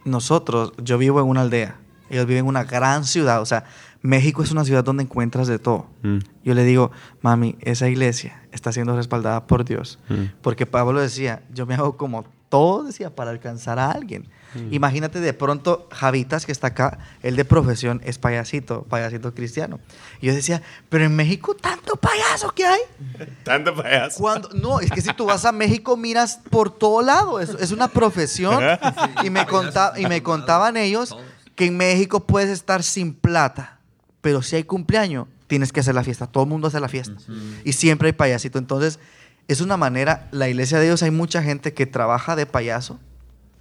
nosotros, 0.04 0.72
yo 0.82 0.98
vivo 0.98 1.20
en 1.20 1.26
una 1.26 1.42
aldea, 1.42 1.76
ellos 2.08 2.26
viven 2.26 2.44
en 2.44 2.48
una 2.48 2.64
gran 2.64 3.04
ciudad, 3.04 3.40
o 3.42 3.46
sea, 3.46 3.64
México 4.02 4.42
es 4.42 4.50
una 4.50 4.64
ciudad 4.64 4.84
donde 4.84 5.02
encuentras 5.04 5.46
de 5.48 5.58
todo. 5.58 5.86
Mm, 6.02 6.18
Yo 6.44 6.54
le 6.54 6.64
digo, 6.64 6.90
mami, 7.22 7.56
esa 7.60 7.88
iglesia 7.88 8.42
está 8.52 8.72
siendo 8.72 8.94
respaldada 8.96 9.46
por 9.46 9.64
Dios. 9.64 9.98
mm. 10.08 10.24
Porque 10.42 10.66
Pablo 10.66 11.00
decía, 11.00 11.42
yo 11.52 11.66
me 11.66 11.74
hago 11.74 11.96
como 11.96 12.24
todo, 12.48 12.84
decía, 12.84 13.14
para 13.14 13.30
alcanzar 13.32 13.78
a 13.78 13.90
alguien. 13.90 14.28
Imagínate 14.70 15.20
de 15.20 15.34
pronto 15.34 15.86
Javitas, 15.92 16.46
que 16.46 16.52
está 16.52 16.68
acá, 16.68 16.98
él 17.22 17.36
de 17.36 17.44
profesión 17.44 18.00
es 18.04 18.16
payasito, 18.18 18.84
payasito 18.84 19.34
cristiano. 19.34 19.80
Y 20.22 20.28
yo 20.28 20.34
decía, 20.34 20.62
pero 20.88 21.04
en 21.04 21.14
México 21.14 21.54
tanto 21.54 21.96
payaso 21.96 22.52
que 22.52 22.64
hay. 22.64 22.80
Tanto 23.44 23.74
payaso. 23.74 24.18
Cuando, 24.18 24.48
no, 24.54 24.80
es 24.80 24.90
que 24.90 25.02
si 25.02 25.12
tú 25.12 25.26
vas 25.26 25.44
a 25.44 25.52
México 25.52 25.98
miras 25.98 26.40
por 26.48 26.70
todo 26.70 27.02
lado, 27.02 27.38
es, 27.38 27.50
es 27.60 27.70
una 27.70 27.88
profesión. 27.88 28.62
Y 29.24 29.28
me, 29.28 29.44
conta- 29.46 29.92
y 29.98 30.06
me 30.06 30.22
contaban 30.22 30.78
ellos 30.78 31.14
que 31.54 31.66
en 31.66 31.76
México 31.76 32.24
puedes 32.26 32.48
estar 32.48 32.82
sin 32.82 33.12
plata, 33.12 33.75
pero 34.26 34.42
si 34.42 34.56
hay 34.56 34.64
cumpleaños, 34.64 35.28
tienes 35.46 35.70
que 35.72 35.78
hacer 35.78 35.94
la 35.94 36.02
fiesta. 36.02 36.26
Todo 36.26 36.42
el 36.42 36.50
mundo 36.50 36.66
hace 36.66 36.80
la 36.80 36.88
fiesta. 36.88 37.14
Y 37.64 37.74
siempre 37.74 38.08
hay 38.08 38.12
payasito. 38.12 38.58
Entonces, 38.58 38.98
es 39.46 39.60
una 39.60 39.76
manera, 39.76 40.26
la 40.32 40.48
iglesia 40.48 40.80
de 40.80 40.86
Dios 40.86 41.00
hay 41.04 41.12
mucha 41.12 41.44
gente 41.44 41.72
que 41.74 41.86
trabaja 41.86 42.34
de 42.34 42.44
payaso 42.44 42.98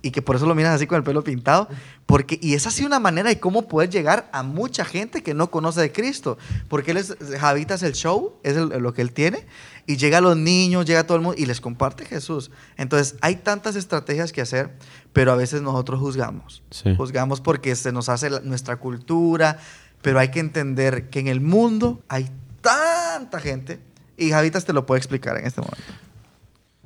y 0.01 0.09
que 0.09 0.23
por 0.23 0.35
eso 0.37 0.47
lo 0.47 0.55
miras 0.55 0.73
así 0.73 0.87
con 0.87 0.97
el 0.97 1.03
pelo 1.03 1.23
pintado, 1.23 1.67
porque 2.07 2.39
y 2.41 2.55
es 2.55 2.65
así 2.65 2.83
una 2.83 2.99
manera 2.99 3.29
de 3.29 3.39
cómo 3.39 3.67
poder 3.67 3.89
llegar 3.91 4.27
a 4.33 4.41
mucha 4.41 4.85
gente 4.85 5.21
que 5.21 5.35
no 5.35 5.51
conoce 5.51 5.81
de 5.81 5.91
Cristo, 5.91 6.37
porque 6.67 6.91
él 6.91 6.97
es 6.97 7.15
Javitas 7.39 7.83
el 7.83 7.93
show, 7.93 8.33
es 8.43 8.55
el- 8.57 8.69
lo 8.69 8.93
que 8.93 9.01
él 9.03 9.11
tiene 9.13 9.45
y 9.87 9.97
llega 9.97 10.17
a 10.19 10.21
los 10.21 10.35
niños, 10.37 10.85
llega 10.85 11.01
a 11.01 11.03
todo 11.07 11.17
el 11.17 11.23
mundo 11.23 11.39
y 11.39 11.45
les 11.45 11.61
comparte 11.61 12.05
Jesús. 12.05 12.49
Entonces, 12.77 13.15
hay 13.21 13.35
tantas 13.35 13.75
estrategias 13.75 14.31
que 14.31 14.41
hacer, 14.41 14.71
pero 15.13 15.31
a 15.31 15.35
veces 15.35 15.61
nosotros 15.63 15.99
juzgamos. 15.99 16.61
Sí. 16.71 16.95
Juzgamos 16.95 17.41
porque 17.41 17.75
se 17.75 17.91
nos 17.91 18.09
hace 18.09 18.29
la- 18.31 18.39
nuestra 18.41 18.77
cultura, 18.77 19.57
pero 20.05 20.19
hay 20.19 20.29
que 20.29 20.39
entender 20.39 21.09
que 21.09 21.19
en 21.19 21.25
el 21.25 21.41
mundo 21.41 22.03
hay 22.09 22.29
tanta 22.61 23.39
gente 23.39 23.79
y 24.17 24.29
Javitas 24.29 24.63
te 24.63 24.71
lo 24.71 24.85
puede 24.85 24.99
explicar 24.99 25.35
en 25.35 25.47
este 25.47 25.61
momento. 25.61 25.81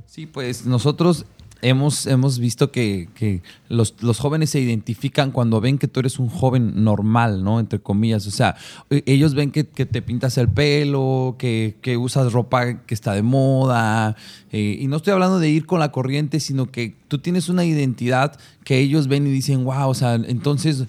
Sí, 0.05 0.25
pues 0.25 0.65
nosotros 0.65 1.25
hemos, 1.61 2.05
hemos 2.07 2.39
visto 2.39 2.71
que, 2.71 3.09
que 3.15 3.41
los, 3.67 3.95
los 4.01 4.19
jóvenes 4.19 4.49
se 4.49 4.59
identifican 4.59 5.31
cuando 5.31 5.61
ven 5.61 5.77
que 5.77 5.87
tú 5.87 5.99
eres 5.99 6.19
un 6.19 6.29
joven 6.29 6.83
normal, 6.83 7.43
¿no? 7.43 7.59
Entre 7.59 7.79
comillas. 7.79 8.25
O 8.27 8.31
sea, 8.31 8.55
e- 8.89 9.03
ellos 9.05 9.33
ven 9.33 9.51
que, 9.51 9.65
que 9.67 9.85
te 9.85 10.01
pintas 10.01 10.37
el 10.37 10.49
pelo, 10.49 11.35
que, 11.37 11.75
que 11.81 11.97
usas 11.97 12.31
ropa 12.33 12.81
que 12.85 12.93
está 12.93 13.13
de 13.13 13.21
moda. 13.23 14.15
eh, 14.51 14.77
y 14.79 14.87
no 14.87 14.97
estoy 14.97 15.13
hablando 15.13 15.39
de 15.39 15.49
ir 15.49 15.65
con 15.65 15.79
la 15.79 15.91
corriente, 15.91 16.39
sino 16.39 16.71
que 16.71 16.95
tú 17.07 17.19
tienes 17.19 17.49
una 17.49 17.65
identidad 17.65 18.37
que 18.63 18.79
ellos 18.79 19.07
ven 19.07 19.27
y 19.27 19.31
dicen, 19.31 19.63
wow, 19.63 19.89
o 19.89 19.93
sea, 19.93 20.15
entonces 20.15 20.85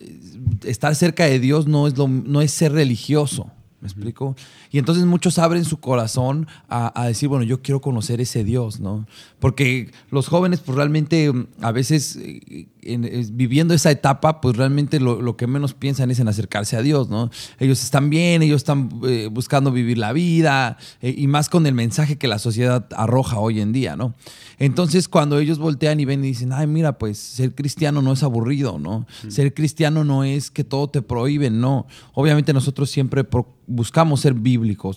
eh, 0.00 0.20
estar 0.64 0.94
cerca 0.94 1.24
de 1.24 1.38
Dios 1.40 1.66
no 1.66 1.86
es, 1.86 1.96
lo, 1.96 2.08
no 2.08 2.40
es 2.42 2.52
ser 2.52 2.72
religioso. 2.72 3.50
¿Me 3.80 3.88
explico? 3.88 4.36
Y 4.72 4.78
entonces 4.78 5.04
muchos 5.04 5.38
abren 5.38 5.64
su 5.64 5.78
corazón 5.78 6.48
a, 6.68 6.98
a 7.00 7.06
decir, 7.06 7.28
bueno, 7.28 7.44
yo 7.44 7.60
quiero 7.62 7.80
conocer 7.80 8.20
ese 8.20 8.42
Dios, 8.42 8.80
¿no? 8.80 9.06
Porque 9.38 9.90
los 10.10 10.28
jóvenes, 10.28 10.60
pues 10.60 10.74
realmente 10.76 11.30
mm, 11.30 11.46
a 11.60 11.72
veces 11.72 12.16
eh, 12.16 12.66
en- 12.82 13.36
viviendo 13.36 13.74
esa 13.74 13.90
etapa, 13.90 14.40
pues 14.40 14.56
realmente 14.56 14.98
lo, 14.98 15.20
lo 15.20 15.36
que 15.36 15.46
menos 15.46 15.74
piensan 15.74 16.10
es 16.10 16.18
en 16.20 16.28
acercarse 16.28 16.76
a 16.76 16.82
Dios, 16.82 17.08
¿no? 17.10 17.30
Ellos 17.60 17.82
están 17.84 18.08
bien, 18.10 18.42
ellos 18.42 18.56
están 18.56 18.88
eh, 19.06 19.28
buscando 19.30 19.70
vivir 19.72 19.98
la 19.98 20.12
vida 20.12 20.78
eh, 21.02 21.14
y 21.16 21.26
más 21.26 21.48
con 21.50 21.66
el 21.66 21.74
mensaje 21.74 22.16
que 22.16 22.26
la 22.26 22.38
sociedad 22.38 22.86
arroja 22.96 23.38
hoy 23.38 23.60
en 23.60 23.72
día, 23.72 23.94
¿no? 23.94 24.14
Entonces 24.58 25.08
cuando 25.08 25.38
ellos 25.38 25.58
voltean 25.58 26.00
y 26.00 26.04
ven 26.04 26.24
y 26.24 26.28
dicen, 26.28 26.52
ay, 26.52 26.66
mira, 26.66 26.96
pues 26.98 27.18
ser 27.18 27.54
cristiano 27.54 28.00
no 28.00 28.12
es 28.12 28.22
aburrido, 28.22 28.78
¿no? 28.78 29.06
Ser 29.28 29.52
cristiano 29.54 30.04
no 30.04 30.24
es 30.24 30.50
que 30.50 30.64
todo 30.64 30.88
te 30.88 31.02
prohíben, 31.02 31.60
no. 31.60 31.86
Obviamente 32.14 32.52
nosotros 32.52 32.88
siempre 32.90 33.26
buscamos 33.66 34.20
ser 34.20 34.34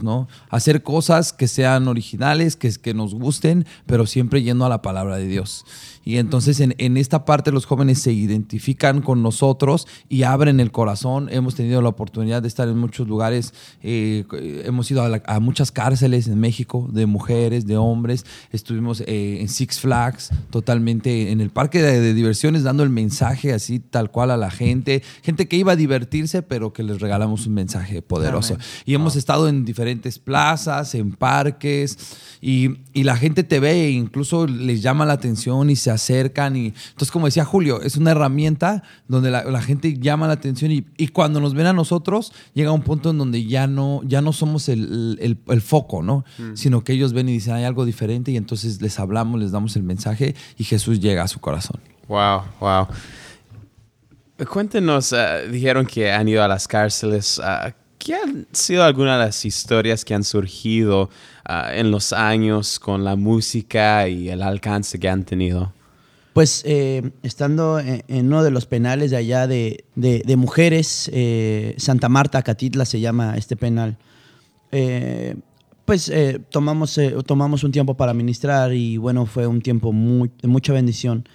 ¿no? 0.03 0.27
Hacer 0.49 0.83
cosas 0.83 1.33
que 1.33 1.47
sean 1.47 1.87
originales, 1.87 2.55
que, 2.55 2.71
que 2.71 2.93
nos 2.93 3.13
gusten, 3.13 3.65
pero 3.85 4.05
siempre 4.05 4.41
yendo 4.41 4.65
a 4.65 4.69
la 4.69 4.81
palabra 4.81 5.17
de 5.17 5.27
Dios. 5.27 5.65
Y 6.05 6.17
entonces 6.17 6.59
en, 6.59 6.75
en 6.77 6.95
esta 6.97 7.25
parte 7.25 7.51
los 7.51 7.65
jóvenes 7.65 7.99
se 8.01 8.13
identifican 8.13 9.01
con 9.01 9.23
nosotros 9.23 9.87
y 10.07 10.23
abren 10.23 10.59
el 10.59 10.71
corazón. 10.71 11.27
Hemos 11.31 11.55
tenido 11.55 11.81
la 11.81 11.89
oportunidad 11.89 12.43
de 12.43 12.47
estar 12.47 12.69
en 12.69 12.77
muchos 12.77 13.07
lugares, 13.07 13.53
eh, 13.81 14.23
hemos 14.63 14.89
ido 14.91 15.01
a, 15.03 15.09
la- 15.09 15.23
a 15.25 15.39
muchas 15.39 15.71
cárceles 15.71 16.27
en 16.27 16.39
México 16.39 16.87
de 16.93 17.07
mujeres, 17.07 17.65
de 17.65 17.75
hombres. 17.77 18.23
Estuvimos 18.51 19.01
eh, 19.01 19.39
en 19.41 19.49
Six 19.49 19.79
Flags, 19.79 20.29
totalmente 20.51 21.31
en 21.31 21.41
el 21.41 21.49
parque 21.49 21.81
de, 21.81 21.99
de 21.99 22.13
diversiones, 22.13 22.63
dando 22.63 22.83
el 22.83 22.89
mensaje 22.91 23.51
así 23.51 23.79
tal 23.79 24.11
cual 24.11 24.29
a 24.31 24.37
la 24.37 24.51
gente. 24.51 25.01
Gente 25.23 25.47
que 25.47 25.57
iba 25.57 25.71
a 25.71 25.75
divertirse, 25.75 26.43
pero 26.43 26.71
que 26.71 26.83
les 26.83 26.99
regalamos 27.01 27.47
un 27.47 27.55
mensaje 27.55 28.01
poderoso. 28.03 28.53
Amén. 28.53 28.65
Y 28.85 28.93
hemos 28.93 29.15
estado 29.15 29.49
en 29.49 29.65
diferentes 29.65 30.19
plazas, 30.19 30.93
en 30.93 31.13
parques, 31.13 31.97
y, 32.41 32.77
y 32.93 33.03
la 33.03 33.17
gente 33.17 33.43
te 33.43 33.59
ve 33.59 33.85
e 33.85 33.91
incluso 33.91 34.45
les 34.45 34.81
llama 34.83 35.05
la 35.05 35.13
atención 35.13 35.69
y 35.69 35.75
se 35.75 35.94
acercan. 35.95 36.55
Y, 36.55 36.67
entonces, 36.67 37.11
como 37.11 37.25
decía 37.25 37.43
Julio, 37.43 37.81
es 37.81 37.97
una 37.97 38.11
herramienta 38.11 38.83
donde 39.07 39.31
la, 39.31 39.43
la 39.45 39.61
gente 39.61 39.97
llama 39.97 40.27
la 40.27 40.33
atención 40.33 40.71
y, 40.71 40.85
y 40.97 41.07
cuando 41.07 41.39
nos 41.39 41.53
ven 41.53 41.65
a 41.65 41.73
nosotros, 41.73 42.31
llega 42.53 42.71
un 42.71 42.83
punto 42.83 43.09
en 43.09 43.17
donde 43.17 43.45
ya 43.45 43.67
no, 43.67 44.01
ya 44.05 44.21
no 44.21 44.31
somos 44.33 44.69
el, 44.69 45.17
el- 45.21 45.37
el 45.47 45.61
foco, 45.61 46.03
¿no? 46.03 46.23
Sino 46.53 46.83
que 46.83 46.93
ellos 46.93 47.13
ven 47.13 47.27
y 47.29 47.33
dicen, 47.33 47.53
hay 47.55 47.63
algo 47.63 47.83
diferente 47.85 48.31
y 48.31 48.37
entonces 48.37 48.81
les 48.81 48.99
hablamos, 48.99 49.39
les 49.39 49.51
damos 49.51 49.75
el 49.75 49.83
mensaje 49.83 50.35
y 50.57 50.63
Jesús 50.63 50.99
llega 50.99 51.23
a 51.23 51.27
su 51.27 51.39
corazón. 51.39 51.79
Wow, 52.07 52.41
wow. 52.59 52.87
Cuéntenos, 54.49 55.13
eh, 55.13 55.47
dijeron 55.49 55.85
que 55.85 56.11
han 56.11 56.27
ido 56.27 56.43
a 56.43 56.47
las 56.47 56.67
cárceles. 56.67 57.39
ah, 57.43 57.73
¿Qué 57.97 58.13
han 58.15 58.45
sido 58.51 58.83
algunas 58.83 59.17
de 59.17 59.25
las 59.27 59.45
historias 59.45 60.03
que 60.03 60.13
han 60.13 60.23
surgido 60.23 61.09
ah, 61.45 61.69
en 61.73 61.89
los 61.89 62.11
años 62.13 62.77
con 62.79 63.03
la 63.03 63.15
música 63.15 64.07
y 64.09 64.29
el 64.29 64.41
alcance 64.43 64.99
que 64.99 65.07
han 65.09 65.23
tenido? 65.23 65.71
Pues 66.35 66.63
eh, 66.65 67.11
estando 67.23 67.79
en, 67.79 68.03
en 68.09 68.25
uno 68.25 68.43
de 68.43 68.51
los 68.51 68.65
penales 68.65 69.09
de 69.09 69.15
allá 69.15 69.47
de, 69.47 69.85
de- 69.95 70.35
mujeres, 70.35 71.09
eh, 71.13 71.75
Santa 71.77 72.09
Marta, 72.09 72.41
Catitla 72.41 72.83
se 72.83 72.99
llama 72.99 73.37
este 73.37 73.55
penal, 73.55 73.97
eh, 74.73 75.37
pues 75.85 76.11
tomamos, 76.49 76.99
tomamos 77.25 77.63
un 77.63 77.71
tiempo 77.71 77.93
para 77.93 78.13
ministrar 78.13 78.73
y 78.73 78.97
bueno, 78.97 79.25
fue 79.25 79.47
un 79.47 79.61
tiempo 79.61 79.93
muy, 79.93 80.29
de 80.41 80.49
mucha 80.49 80.73
bendición. 80.73 81.25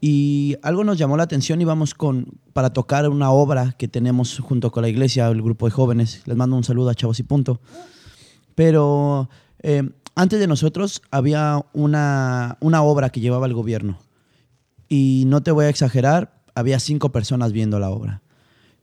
Y 0.00 0.56
algo 0.62 0.82
nos 0.82 0.96
llamó 0.96 1.18
la 1.18 1.24
atención 1.24 1.60
y 1.60 1.66
vamos 1.66 1.92
con, 1.92 2.24
para 2.54 2.72
tocar 2.72 3.10
una 3.10 3.30
obra 3.32 3.74
que 3.76 3.86
tenemos 3.86 4.38
junto 4.38 4.72
con 4.72 4.80
la 4.80 4.88
iglesia, 4.88 5.28
el 5.28 5.42
grupo 5.42 5.66
de 5.66 5.72
jóvenes. 5.72 6.22
Les 6.24 6.38
mando 6.38 6.56
un 6.56 6.64
saludo 6.64 6.88
a 6.88 6.94
Chavos 6.94 7.20
y 7.20 7.22
Punto. 7.22 7.60
Pero 8.54 9.28
antes 10.14 10.40
de 10.40 10.46
nosotros 10.46 11.02
había 11.10 11.62
una, 11.74 12.56
una 12.60 12.82
obra 12.82 13.10
que 13.10 13.20
llevaba 13.20 13.44
el 13.44 13.52
gobierno. 13.52 13.98
Y 14.94 15.24
no 15.26 15.42
te 15.42 15.52
voy 15.52 15.64
a 15.64 15.68
exagerar, 15.70 16.42
había 16.54 16.78
cinco 16.78 17.12
personas 17.12 17.52
viendo 17.52 17.78
la 17.78 17.88
obra. 17.88 18.20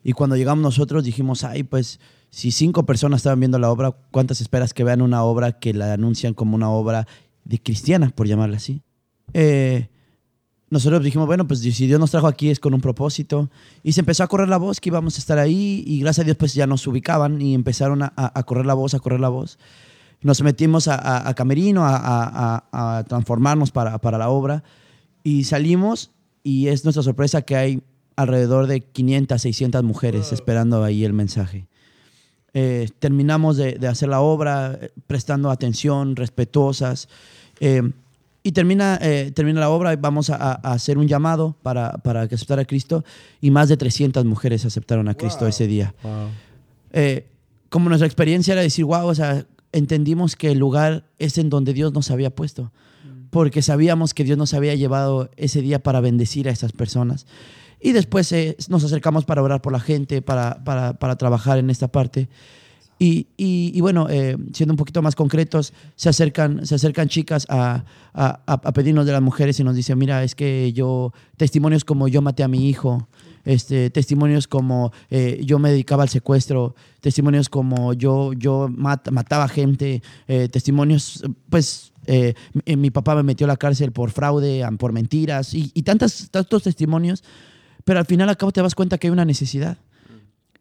Y 0.03 0.13
cuando 0.13 0.35
llegamos 0.35 0.63
nosotros 0.63 1.03
dijimos, 1.03 1.43
ay, 1.43 1.61
pues 1.61 1.99
si 2.31 2.49
cinco 2.49 2.83
personas 2.87 3.19
estaban 3.19 3.39
viendo 3.39 3.59
la 3.59 3.69
obra, 3.69 3.91
¿cuántas 4.09 4.41
esperas 4.41 4.73
que 4.73 4.83
vean 4.83 5.03
una 5.03 5.23
obra 5.23 5.59
que 5.59 5.71
la 5.71 5.93
anuncian 5.93 6.33
como 6.33 6.55
una 6.55 6.71
obra 6.71 7.05
de 7.43 7.59
cristiana, 7.61 8.09
por 8.09 8.25
llamarla 8.27 8.57
así? 8.57 8.81
Eh, 9.33 9.89
nosotros 10.71 11.03
dijimos, 11.03 11.27
bueno, 11.27 11.47
pues 11.47 11.59
si 11.59 11.85
Dios 11.85 11.99
nos 11.99 12.09
trajo 12.09 12.25
aquí 12.25 12.49
es 12.49 12.59
con 12.59 12.73
un 12.73 12.81
propósito. 12.81 13.51
Y 13.83 13.91
se 13.91 13.99
empezó 13.99 14.23
a 14.23 14.27
correr 14.27 14.49
la 14.49 14.57
voz 14.57 14.79
que 14.79 14.89
íbamos 14.89 15.15
a 15.15 15.19
estar 15.19 15.37
ahí 15.37 15.83
y 15.85 15.99
gracias 15.99 16.23
a 16.23 16.25
Dios 16.25 16.37
pues 16.37 16.55
ya 16.55 16.65
nos 16.65 16.87
ubicaban 16.87 17.39
y 17.39 17.53
empezaron 17.53 18.01
a, 18.01 18.11
a- 18.15 18.43
correr 18.45 18.65
la 18.65 18.73
voz, 18.73 18.95
a 18.95 18.99
correr 18.99 19.19
la 19.19 19.29
voz. 19.29 19.59
Nos 20.23 20.41
metimos 20.41 20.87
a, 20.87 20.95
a- 20.95 21.29
a 21.29 21.33
Camerino 21.35 21.83
a 21.85 23.05
transformarnos 23.07 23.69
para, 23.69 23.99
para 23.99 24.17
la 24.17 24.29
obra 24.29 24.63
y 25.23 25.43
salimos 25.43 26.11
y 26.43 26.67
es 26.67 26.83
nuestra 26.83 27.03
sorpresa 27.03 27.41
que 27.41 27.55
hay 27.55 27.81
alrededor 28.15 28.67
de 28.67 28.81
500, 28.81 29.41
600 29.41 29.83
mujeres 29.83 30.31
esperando 30.33 30.83
ahí 30.83 31.03
el 31.05 31.13
mensaje. 31.13 31.67
Eh, 32.53 32.89
terminamos 32.99 33.57
de, 33.57 33.73
de 33.73 33.87
hacer 33.87 34.09
la 34.09 34.21
obra, 34.21 34.77
eh, 34.81 34.91
prestando 35.07 35.51
atención, 35.51 36.15
respetuosas. 36.15 37.07
eh, 37.59 37.81
y 38.41 38.53
termina, 38.53 38.97
eh, 39.01 39.31
termina 39.35 39.59
la 39.59 39.69
obra 39.69 39.91
y 39.93 39.97
vamos 39.97 40.29
a, 40.29 40.35
a- 40.37 40.53
hacer 40.71 40.97
un 40.97 41.07
llamado 41.09 41.57
para, 41.61 41.91
para 41.97 42.25
que 42.27 42.35
aceptara 42.35 42.61
a 42.61 42.65
Cristo. 42.65 43.03
Y 43.41 43.51
más 43.51 43.67
de 43.67 43.75
300 43.77 44.23
mujeres 44.25 44.65
aceptaron 44.65 45.09
a 45.09 45.13
Cristo 45.13 45.45
ese 45.45 45.67
día. 45.67 45.93
Eh, 46.93 47.27
como 47.69 47.89
nuestra 47.89 48.07
experiencia 48.07 48.53
era 48.53 48.61
decir, 48.61 48.85
wow, 48.85 49.07
o 49.07 49.13
sea, 49.13 49.45
entendimos 49.73 50.35
que 50.37 50.51
el 50.51 50.57
lugar 50.57 51.03
es 51.19 51.37
en 51.37 51.49
donde 51.49 51.73
Dios 51.73 51.93
nos 51.93 52.09
había 52.11 52.29
puesto. 52.33 52.71
Porque 53.29 53.61
sabíamos 53.61 54.13
que 54.13 54.23
Dios 54.23 54.37
nos 54.37 54.53
había 54.53 54.75
llevado 54.75 55.29
ese 55.37 55.61
día 55.61 55.79
para 55.83 56.01
bendecir 56.01 56.47
a 56.47 56.51
esas 56.51 56.71
personas. 56.71 57.25
Y 57.81 57.91
después 57.93 58.31
eh, 58.31 58.57
nos 58.69 58.83
acercamos 58.83 59.23
para 59.25 59.41
orar 59.41 59.61
por 59.61 59.71
la 59.71 59.79
gente, 59.79 60.21
para, 60.21 60.63
para, 60.63 60.93
para 60.93 61.15
trabajar 61.17 61.57
en 61.59 61.69
esta 61.69 61.87
parte. 61.89 62.27
Y, 63.01 63.27
y- 63.37 63.79
bueno, 63.79 64.07
eh, 64.09 64.35
siendo 64.51 64.73
un 64.73 64.77
poquito 64.77 65.01
más 65.01 65.15
concretos, 65.15 65.71
se 65.95 66.09
acercan, 66.09 66.65
se 66.65 66.75
acercan 66.75 67.07
chicas 67.07 67.45
a, 67.47 67.85
a- 68.13 68.41
a- 68.45 68.71
pedirnos 68.73 69.05
de 69.05 69.13
las 69.13 69.21
mujeres 69.21 69.57
y 69.61 69.63
nos 69.63 69.77
dicen, 69.77 69.97
mira, 69.97 70.21
es 70.25 70.35
que 70.35 70.73
yo, 70.73 71.13
testimonios 71.37 71.85
como 71.85 72.09
yo 72.09 72.21
maté 72.21 72.43
a 72.43 72.49
mi 72.49 72.67
hijo, 72.67 73.07
este, 73.45 73.89
testimonios 73.89 74.49
como 74.49 74.91
eh, 75.09 75.39
yo 75.45 75.59
me 75.59 75.69
dedicaba 75.71 76.03
al 76.03 76.09
secuestro, 76.09 76.75
testimonios 76.99 77.47
como 77.47 77.93
yo, 77.93 78.33
yo 78.33 78.67
mat- 78.69 79.09
mataba 79.11 79.47
gente, 79.47 80.03
testimonios, 80.51 81.23
pues 81.49 81.88
eh, 82.05 82.33
mi, 82.65 82.75
mi 82.75 82.91
papá 82.91 83.15
me 83.15 83.23
metió 83.23 83.45
a 83.45 83.49
la 83.49 83.57
cárcel 83.57 83.91
por 83.91 84.11
fraude, 84.11 84.63
por 84.77 84.91
mentiras 84.93 85.53
y, 85.53 85.71
y 85.73 85.83
tantas, 85.83 86.29
tantos 86.31 86.63
testimonios, 86.63 87.23
pero 87.85 87.99
al 87.99 88.05
final 88.05 88.29
al 88.29 88.37
cabo 88.37 88.51
te 88.51 88.61
das 88.61 88.75
cuenta 88.75 88.97
que 88.97 89.07
hay 89.07 89.11
una 89.11 89.25
necesidad 89.25 89.77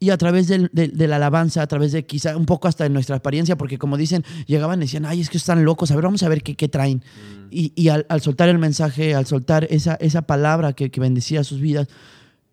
y 0.01 0.11
a 0.11 0.17
través 0.17 0.47
del- 0.47 0.69
del- 0.71 0.95
de, 0.97 1.07
la 1.07 1.17
alabanza, 1.17 1.61
a 1.61 1.67
través 1.67 1.91
de 1.91 2.05
quizá 2.05 2.37
un 2.37 2.45
poco 2.45 2.69
hasta 2.69 2.85
de 2.85 2.89
nuestra 2.89 3.17
apariencia, 3.17 3.57
porque 3.57 3.77
como 3.77 3.97
dicen, 3.97 4.23
llegaban 4.47 4.79
y 4.79 4.85
decían, 4.85 5.05
ay, 5.05 5.19
es 5.19 5.29
que 5.29 5.37
están 5.37 5.65
locos, 5.65 5.91
a 5.91 5.95
ver, 5.95 6.05
vamos 6.05 6.23
a 6.23 6.29
ver 6.29 6.41
qué, 6.41 6.55
qué 6.55 6.69
traen. 6.69 7.03
Y, 7.51 7.73
y 7.75 7.89
al, 7.89 8.05
al 8.07 8.21
soltar 8.21 8.47
el 8.47 8.59
mensaje, 8.59 9.13
al 9.13 9.25
soltar 9.25 9.67
esa, 9.69 9.95
esa 9.95 10.21
palabra 10.21 10.71
que, 10.71 10.89
que 10.89 11.01
bendecía 11.01 11.43
sus 11.43 11.59
vidas, 11.59 11.89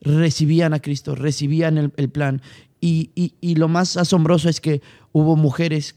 recibían 0.00 0.74
a 0.74 0.80
Cristo, 0.80 1.14
recibían 1.14 1.78
el, 1.78 1.92
el 1.96 2.08
plan. 2.10 2.42
Y, 2.80 3.10
y- 3.14 3.34
y 3.40 3.54
lo 3.54 3.68
más 3.68 3.96
asombroso 3.96 4.48
es 4.48 4.60
que 4.60 4.82
hubo 5.12 5.36
mujeres, 5.36 5.94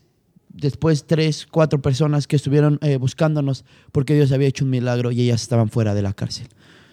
después 0.62 1.06
tres, 1.06 1.48
cuatro 1.50 1.82
personas 1.82 2.28
que 2.28 2.36
estuvieron 2.36 2.80
eh, 2.82 2.98
buscándonos 2.98 3.65
porque 3.91 4.15
Dios 4.15 4.32
había 4.32 4.48
hecho 4.48 4.65
un 4.65 4.72
milagro 4.72 5.12
y 5.12 5.22
ellas 5.22 5.41
estaban 5.41 5.69
fuera 5.69 5.93
de 5.93 6.02
la 6.02 6.13
cárcel. 6.13 6.48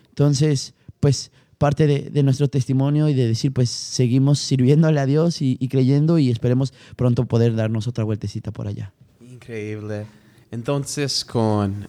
Entonces, 0.08 0.74
pues 1.00 1.30
parte 1.58 1.86
de, 1.86 2.22
nuestro 2.22 2.48
testimonio 2.48 3.08
y 3.08 3.14
de 3.14 3.26
decir, 3.26 3.52
pues 3.52 3.70
seguimos 3.70 4.38
sirviéndole 4.38 5.00
a 5.00 5.06
Dios 5.06 5.40
y, 5.40 5.56
y 5.58 5.68
creyendo 5.68 6.18
y 6.18 6.30
esperemos 6.30 6.74
pronto 6.96 7.24
poder 7.24 7.54
darnos 7.54 7.88
otra 7.88 8.04
vueltecita 8.04 8.50
por 8.50 8.68
allá. 8.68 8.92
Increíble. 9.20 10.06
Entonces, 10.50 11.24
con 11.24 11.88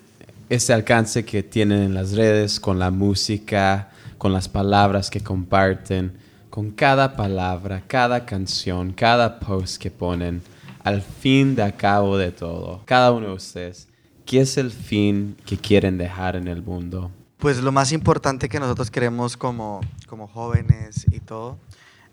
ese 0.50 0.74
alcance 0.74 1.26
que 1.26 1.44
tienen 1.44 1.82
en 1.82 1.94
las 1.94 2.14
redes, 2.14 2.60
con 2.60 2.80
la 2.80 2.92
música, 2.92 3.92
con 4.18 4.34
las 4.34 4.48
palabras 4.48 5.10
que 5.10 5.22
comparten, 5.22 6.14
con 6.50 6.72
cada 6.72 7.16
palabra, 7.16 7.84
cada 7.86 8.26
canción, 8.26 8.94
cada 8.94 9.40
post 9.40 9.82
que 9.82 9.92
ponen, 9.92 10.42
al 10.88 11.02
fin 11.02 11.54
de 11.54 11.70
cabo 11.74 12.18
de 12.18 12.32
todo, 12.32 12.82
cada 12.86 13.12
uno 13.12 13.28
de 13.28 13.34
ustedes, 13.34 13.90
¿qué 14.26 14.40
es 14.40 14.56
el 14.58 14.72
fin 14.72 15.36
que 15.46 15.58
quieren 15.58 15.98
dejar 15.98 16.38
en 16.38 16.48
el 16.48 16.64
mundo? 16.64 17.12
Pues 17.40 17.62
lo 17.62 17.74
más 17.74 17.92
importante 17.92 18.48
que 18.48 18.58
nosotros 18.58 18.90
queremos 18.90 19.36
como, 19.36 19.82
como 20.08 20.30
jóvenes 20.30 21.06
y 21.12 21.20
todo 21.20 21.58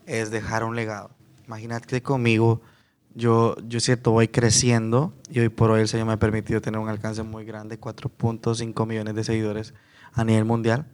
es 0.06 0.32
dejar 0.32 0.64
un 0.64 0.74
legado. 0.74 1.10
Imagínate 1.46 1.87
que 1.87 2.02
conmigo, 2.02 2.62
yo, 3.14 3.54
yo 3.68 3.78
cierto, 3.78 4.10
voy 4.10 4.26
creciendo 4.26 5.14
y 5.30 5.38
hoy 5.38 5.50
por 5.50 5.70
hoy 5.70 5.82
el 5.82 5.88
Señor 5.88 6.08
me 6.08 6.14
ha 6.14 6.18
permitido 6.18 6.60
tener 6.60 6.80
un 6.80 6.88
alcance 6.88 7.22
muy 7.22 7.44
grande, 7.44 7.80
4.5 7.80 8.87
millones 8.88 9.14
de 9.14 9.22
seguidores 9.22 9.72
a 10.14 10.24
nivel 10.24 10.46
mundial. 10.46 10.87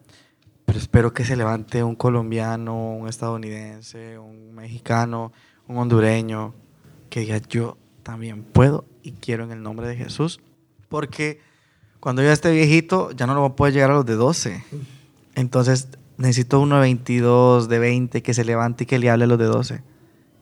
Pero 0.67 0.79
espero 0.79 1.15
que 1.15 1.25
se 1.25 1.35
levante 1.35 1.83
un 1.83 1.97
colombiano, 1.97 2.93
un 2.93 3.09
estadounidense, 3.09 4.19
un 4.19 4.55
mexicano, 4.55 5.33
un 5.67 5.79
hondureño, 5.79 6.55
que 7.11 7.21
diga 7.21 7.39
yo 7.49 7.77
también 8.03 8.45
puedo 8.45 8.87
y 9.03 9.13
quiero 9.13 9.45
en 9.45 9.51
el 9.51 9.63
nombre 9.63 9.87
de 9.87 9.97
Jesús. 9.97 10.41
Porque 10.89 11.41
cuando 12.01 12.23
yo 12.23 12.31
esté 12.31 12.51
viejito, 12.51 13.11
ya 13.13 13.27
no 13.27 13.35
lo 13.35 13.41
voy 13.41 13.51
a 13.51 13.57
poder 13.57 13.75
llegar 13.75 13.91
a 13.91 13.95
los 13.95 14.07
de 14.07 14.15
12. 14.15 14.65
Entonces 15.35 15.89
necesito 16.17 16.61
uno 16.61 16.77
de 16.77 16.83
22, 16.83 17.69
de 17.69 17.79
20, 17.79 18.23
que 18.23 18.35
se 18.35 18.45
levante 18.45 18.85
y 18.85 18.87
que 18.87 18.99
le 18.99 19.11
hable 19.11 19.25
a 19.25 19.27
los 19.27 19.39
de 19.39 19.45
12. 19.45 19.83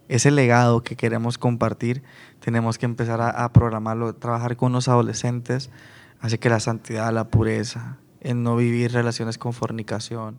Ese 0.09 0.31
legado 0.31 0.83
que 0.83 0.97
queremos 0.97 1.37
compartir, 1.37 2.03
tenemos 2.41 2.79
que 2.79 2.87
empezar 2.87 3.21
a, 3.21 3.31
a 3.31 3.53
programarlo, 3.53 4.15
trabajar 4.15 4.57
con 4.57 4.73
los 4.73 4.89
adolescentes, 4.89 5.71
así 6.21 6.39
que 6.39 6.49
la 6.49 6.61
santidad, 6.61 7.13
la 7.13 7.25
pureza, 7.25 7.99
en 8.21 8.43
no 8.43 8.57
vivir 8.57 8.93
relaciones 8.93 9.37
con 9.37 9.53
fornicación, 9.53 10.39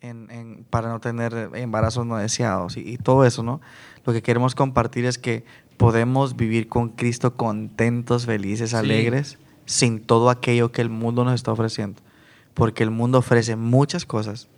en, 0.00 0.30
en- 0.30 0.64
para 0.70 0.88
no 0.88 1.00
tener 1.00 1.50
embarazos 1.54 2.06
no 2.06 2.16
deseados 2.16 2.76
y, 2.76 2.80
y 2.80 2.98
todo 2.98 3.24
eso, 3.24 3.42
¿no? 3.42 3.60
Lo 4.04 4.12
que 4.12 4.22
queremos 4.22 4.54
compartir 4.54 5.04
es 5.04 5.18
que 5.18 5.44
podemos 5.76 6.36
vivir 6.36 6.68
con 6.68 6.88
Cristo 6.90 7.34
contentos, 7.34 8.26
felices, 8.26 8.70
Sí. 8.70 8.76
alegres, 8.76 9.38
sin 9.66 10.00
todo 10.00 10.30
aquello 10.30 10.72
que 10.72 10.80
el 10.82 10.88
mundo 10.90 11.24
nos 11.24 11.34
está 11.34 11.52
ofreciendo. 11.52 12.00
Porque 12.54 12.82
el 12.82 12.90
mundo 12.90 13.18
ofrece 13.18 13.54
muchas 13.56 14.04
cosas, 14.04 14.48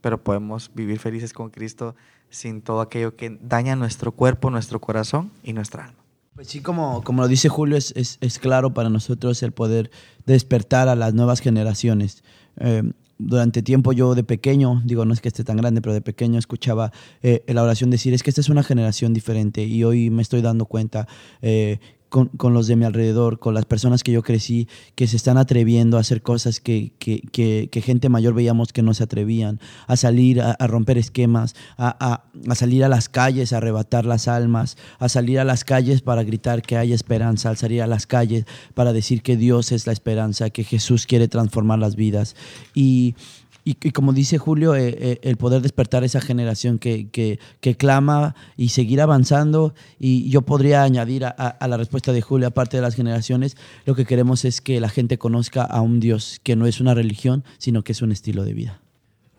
pero 0.00 0.22
podemos 0.22 0.70
vivir 0.74 0.98
felices 0.98 1.32
con 1.32 1.50
Cristo 1.50 1.94
sin 2.28 2.60
todo 2.62 2.80
aquello 2.80 3.16
que 3.16 3.38
daña 3.40 3.76
nuestro 3.76 4.12
cuerpo, 4.12 4.50
nuestro 4.50 4.80
corazón 4.80 5.30
y 5.42 5.52
nuestra 5.52 5.84
alma. 5.84 5.98
Pues 6.34 6.48
sí, 6.48 6.60
como, 6.60 7.02
como 7.04 7.22
lo 7.22 7.28
dice 7.28 7.48
Julio, 7.48 7.76
es, 7.76 7.92
es, 7.96 8.18
es 8.20 8.40
claro 8.40 8.74
para 8.74 8.90
nosotros 8.90 9.40
el 9.44 9.52
poder 9.52 9.90
despertar 10.26 10.88
a 10.88 10.96
las 10.96 11.14
nuevas 11.14 11.40
generaciones. 11.40 12.24
Eh, 12.58 12.82
durante 13.18 13.62
tiempo 13.62 13.92
yo 13.92 14.14
de 14.14 14.24
pequeño, 14.24 14.82
digo, 14.84 15.04
no 15.04 15.14
es 15.14 15.20
que 15.20 15.28
esté 15.28 15.44
tan 15.44 15.56
grande, 15.56 15.80
pero 15.80 15.94
de 15.94 16.00
pequeño 16.00 16.38
escuchaba 16.38 16.92
eh, 17.22 17.42
la 17.46 17.62
oración 17.62 17.90
decir, 17.90 18.14
es 18.14 18.22
que 18.22 18.30
esta 18.30 18.40
es 18.40 18.48
una 18.48 18.62
generación 18.62 19.14
diferente 19.14 19.64
y 19.64 19.84
hoy 19.84 20.10
me 20.10 20.22
estoy 20.22 20.42
dando 20.42 20.66
cuenta 20.66 21.06
eh, 21.42 21.78
con, 22.22 22.54
los 22.54 22.68
de 22.68 22.76
mi 22.76 22.84
alrededor, 22.84 23.40
con 23.40 23.54
las 23.54 23.64
personas 23.64 24.04
que 24.04 24.12
yo 24.12 24.22
crecí, 24.22 24.68
que 24.94 25.08
se 25.08 25.16
están 25.16 25.36
atreviendo 25.36 25.96
a 25.96 26.00
hacer 26.00 26.22
cosas 26.22 26.60
que, 26.60 26.92
que, 27.00 27.22
que- 27.32 27.68
gente 27.82 28.08
mayor 28.08 28.34
veíamos 28.34 28.72
que 28.72 28.82
no 28.82 28.94
se 28.94 29.02
atrevían, 29.02 29.58
a 29.88 29.96
salir, 29.96 30.40
a, 30.40 30.52
a 30.52 30.66
romper 30.68 30.96
esquemas, 30.96 31.54
a, 31.76 31.88
a- 31.98 32.24
a 32.48 32.54
salir 32.54 32.84
a 32.84 32.88
las 32.88 33.08
calles, 33.08 33.52
a 33.52 33.56
arrebatar 33.56 34.04
las 34.06 34.28
almas, 34.28 34.76
a 35.00 35.08
salir 35.08 35.40
a 35.40 35.44
las 35.44 35.64
calles 35.64 36.02
para 36.02 36.22
gritar 36.22 36.62
que 36.62 36.76
hay 36.76 36.92
esperanza, 36.92 37.48
al 37.50 37.56
salir 37.56 37.82
a 37.82 37.86
las 37.88 38.06
calles 38.06 38.44
para 38.74 38.92
decir 38.92 39.20
que 39.22 39.36
Dios 39.36 39.72
es 39.72 39.86
la 39.86 39.92
esperanza, 39.92 40.50
que 40.50 40.62
Jesús 40.62 41.06
quiere 41.06 41.26
transformar 41.26 41.80
las 41.80 41.96
vidas. 41.96 42.36
Y, 42.74 43.16
y, 43.64 43.76
y 43.82 43.90
como 43.92 44.12
dice 44.12 44.36
Julio, 44.38 44.74
eh, 44.76 44.94
eh, 44.98 45.18
el 45.22 45.36
poder 45.36 45.62
despertar 45.62 46.04
esa 46.04 46.20
generación 46.20 46.78
que, 46.78 47.08
que, 47.08 47.38
que 47.60 47.76
clama 47.76 48.34
y 48.56 48.68
seguir 48.68 49.00
avanzando. 49.00 49.74
Y 49.98 50.28
yo 50.30 50.42
podría 50.42 50.82
añadir 50.82 51.24
a, 51.24 51.34
a- 51.36 51.48
a 51.48 51.68
la 51.68 51.76
respuesta 51.78 52.12
de 52.12 52.20
Julio, 52.20 52.46
aparte 52.48 52.76
de 52.76 52.82
las 52.82 52.94
generaciones, 52.94 53.56
lo 53.86 53.94
que 53.94 54.04
queremos 54.04 54.44
es 54.44 54.60
que 54.60 54.80
la 54.80 54.88
gente 54.90 55.16
conozca 55.18 55.62
a 55.64 55.80
un 55.80 55.98
Dios 56.00 56.40
que 56.42 56.56
no 56.56 56.66
es 56.66 56.80
una 56.80 56.92
religión, 56.94 57.42
sino 57.58 57.82
que 57.82 57.92
es 57.92 58.02
un 58.02 58.12
estilo 58.12 58.44
de 58.44 58.52
vida. 58.54 58.80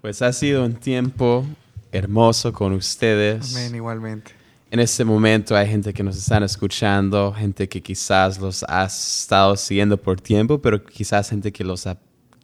Pues 0.02 0.22
ha 0.22 0.34
sido 0.34 0.66
un 0.66 0.74
tiempo 0.74 1.46
hermoso 1.92 2.52
con 2.54 2.74
ustedes. 2.74 3.56
Amén, 3.56 3.76
igualmente. 3.76 4.32
en 4.72 4.80
este 4.80 5.06
momento 5.06 5.56
hay 5.56 5.68
gente 5.68 5.94
que 5.94 6.04
nos 6.04 6.18
están 6.18 6.44
escuchando, 6.44 7.32
gente 7.32 7.70
que 7.70 7.82
quizás 7.82 8.40
los 8.40 8.64
ha 8.68 8.86
estado 8.86 9.56
siguiendo 9.56 9.96
por 9.98 10.20
tiempo, 10.20 10.60
pero 10.60 10.84
quizás 10.84 11.30
gente 11.30 11.52
que 11.54 11.64
los 11.64 11.88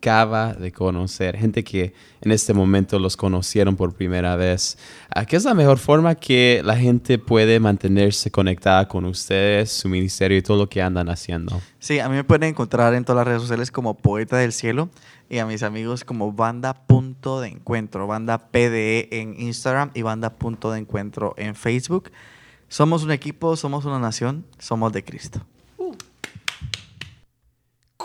acaba 0.02 0.54
de 0.54 0.72
conocer, 0.72 1.38
gente 1.38 1.64
que 1.64 1.94
en 2.22 2.32
este 2.32 2.56
momento 2.56 2.98
los 2.98 3.16
conocieron 3.16 3.76
por 3.76 3.94
primera 3.94 4.36
vez. 4.36 4.76
Ah, 5.14 5.26
¿Qué 5.26 5.36
es 5.36 5.46
la 5.46 5.54
mejor 5.54 5.78
forma 5.78 6.16
que 6.16 6.62
la 6.66 6.76
gente 6.76 7.20
puede 7.20 7.60
mantenerse 7.60 8.32
conectada 8.32 8.88
con 8.88 9.06
ustedes, 9.06 9.72
su 9.72 9.88
ministerio 9.90 10.40
y 10.40 10.42
todo 10.42 10.58
lo 10.58 10.68
que 10.68 10.82
andan 10.82 11.08
haciendo? 11.08 11.62
Sí, 11.78 12.00
a 12.00 12.10
mí 12.10 12.16
me 12.16 12.24
pueden 12.24 12.50
encontrar 12.50 12.96
en 12.96 13.06
todas 13.06 13.18
las 13.18 13.28
redes 13.28 13.44
sociales 13.44 13.70
como 13.70 13.96
Poeta 13.96 14.38
del 14.38 14.54
Cielo 14.54 14.90
y 15.30 15.38
a 15.38 15.46
mis 15.46 15.62
amigos 15.62 16.04
como 16.04 16.32
Banda 16.32 16.74
Punto 16.74 17.40
de 17.40 17.50
Encuentro, 17.50 18.08
Banda 18.08 18.50
PDE 18.50 19.08
en 19.12 19.40
Instagram 19.40 19.92
y 19.94 20.02
Banda 20.02 20.32
Punto 20.32 20.72
de 20.72 20.80
Encuentro 20.80 21.36
en 21.38 21.54
Facebook. 21.54 22.12
Somos 22.70 23.04
un 23.04 23.12
equipo, 23.12 23.56
somos 23.56 23.86
una 23.86 24.00
nación, 24.00 24.46
somos 24.58 24.92
de 24.94 25.04
Cristo. 25.04 25.46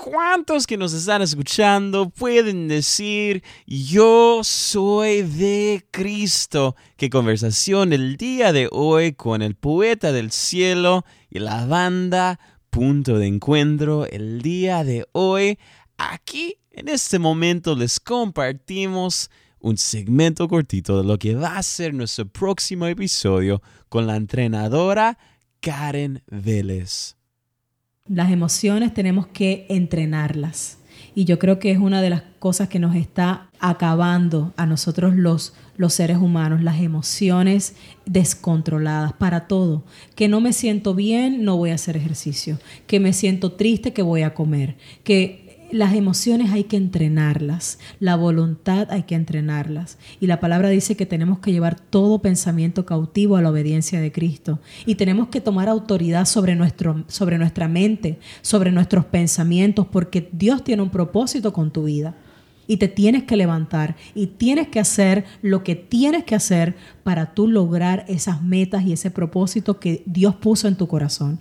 ¿Cuántos 0.08 0.68
que 0.68 0.76
nos 0.76 0.92
están 0.92 1.20
escuchando 1.20 2.10
pueden 2.10 2.68
decir, 2.68 3.42
yo 3.66 4.42
soy 4.44 5.22
de 5.22 5.84
Cristo? 5.90 6.76
Qué 6.96 7.10
conversación 7.10 7.92
el 7.92 8.16
día 8.16 8.52
de 8.52 8.68
hoy 8.70 9.14
con 9.14 9.42
el 9.42 9.56
poeta 9.56 10.12
del 10.12 10.30
cielo 10.30 11.04
y 11.28 11.40
la 11.40 11.66
banda 11.66 12.38
punto 12.70 13.18
de 13.18 13.26
encuentro 13.26 14.06
el 14.06 14.42
día 14.42 14.84
de 14.84 15.08
hoy. 15.10 15.58
Aquí, 15.98 16.54
en 16.70 16.86
este 16.86 17.18
momento, 17.18 17.74
les 17.74 17.98
compartimos 17.98 19.28
un 19.58 19.76
segmento 19.76 20.46
cortito 20.46 20.98
de 20.98 21.04
lo 21.04 21.18
que 21.18 21.34
va 21.34 21.58
a 21.58 21.62
ser 21.64 21.92
nuestro 21.92 22.28
próximo 22.28 22.86
episodio 22.86 23.60
con 23.88 24.06
la 24.06 24.14
entrenadora 24.14 25.18
Karen 25.60 26.22
Vélez. 26.28 27.15
Las 28.08 28.30
emociones 28.30 28.94
tenemos 28.94 29.26
que 29.26 29.66
entrenarlas. 29.68 30.78
Y 31.14 31.24
yo 31.24 31.38
creo 31.38 31.58
que 31.58 31.70
es 31.70 31.78
una 31.78 32.02
de 32.02 32.10
las 32.10 32.22
cosas 32.38 32.68
que 32.68 32.78
nos 32.78 32.94
está 32.94 33.48
acabando 33.58 34.52
a 34.56 34.66
nosotros 34.66 35.16
los, 35.16 35.54
los 35.76 35.94
seres 35.94 36.18
humanos, 36.18 36.62
las 36.62 36.80
emociones 36.80 37.74
descontroladas 38.04 39.14
para 39.14 39.48
todo. 39.48 39.82
Que 40.14 40.28
no 40.28 40.42
me 40.42 40.52
siento 40.52 40.94
bien, 40.94 41.42
no 41.42 41.56
voy 41.56 41.70
a 41.70 41.76
hacer 41.76 41.96
ejercicio. 41.96 42.58
Que 42.86 43.00
me 43.00 43.14
siento 43.14 43.52
triste, 43.52 43.92
que 43.94 44.02
voy 44.02 44.22
a 44.22 44.34
comer. 44.34 44.76
Que 45.04 45.45
las 45.72 45.94
emociones 45.94 46.50
hay 46.52 46.64
que 46.64 46.76
entrenarlas, 46.76 47.78
la 48.00 48.16
voluntad 48.16 48.88
hay 48.90 49.04
que 49.04 49.14
entrenarlas. 49.14 49.98
Y 50.20 50.26
la 50.26 50.40
palabra 50.40 50.68
dice 50.68 50.96
que 50.96 51.06
tenemos 51.06 51.38
que 51.40 51.52
llevar 51.52 51.78
todo 51.78 52.20
pensamiento 52.20 52.86
cautivo 52.86 53.36
a 53.36 53.42
la 53.42 53.50
obediencia 53.50 54.00
de 54.00 54.12
Cristo. 54.12 54.60
Y 54.84 54.96
tenemos 54.96 55.28
que 55.28 55.40
tomar 55.40 55.68
autoridad 55.68 56.24
sobre, 56.24 56.54
nuestro, 56.54 57.04
sobre 57.08 57.38
nuestra 57.38 57.68
mente, 57.68 58.18
sobre 58.42 58.72
nuestros 58.72 59.04
pensamientos, 59.04 59.86
porque 59.86 60.28
Dios 60.32 60.64
tiene 60.64 60.82
un 60.82 60.90
propósito 60.90 61.52
con 61.52 61.70
tu 61.70 61.84
vida. 61.84 62.14
Y 62.68 62.78
te 62.78 62.88
tienes 62.88 63.22
que 63.22 63.36
levantar 63.36 63.94
y 64.12 64.26
tienes 64.26 64.68
que 64.68 64.80
hacer 64.80 65.24
lo 65.40 65.62
que 65.62 65.76
tienes 65.76 66.24
que 66.24 66.34
hacer 66.34 66.74
para 67.04 67.32
tú 67.32 67.46
lograr 67.46 68.04
esas 68.08 68.42
metas 68.42 68.84
y 68.84 68.92
ese 68.92 69.12
propósito 69.12 69.78
que 69.78 70.02
Dios 70.04 70.34
puso 70.34 70.66
en 70.66 70.74
tu 70.74 70.88
corazón. 70.88 71.40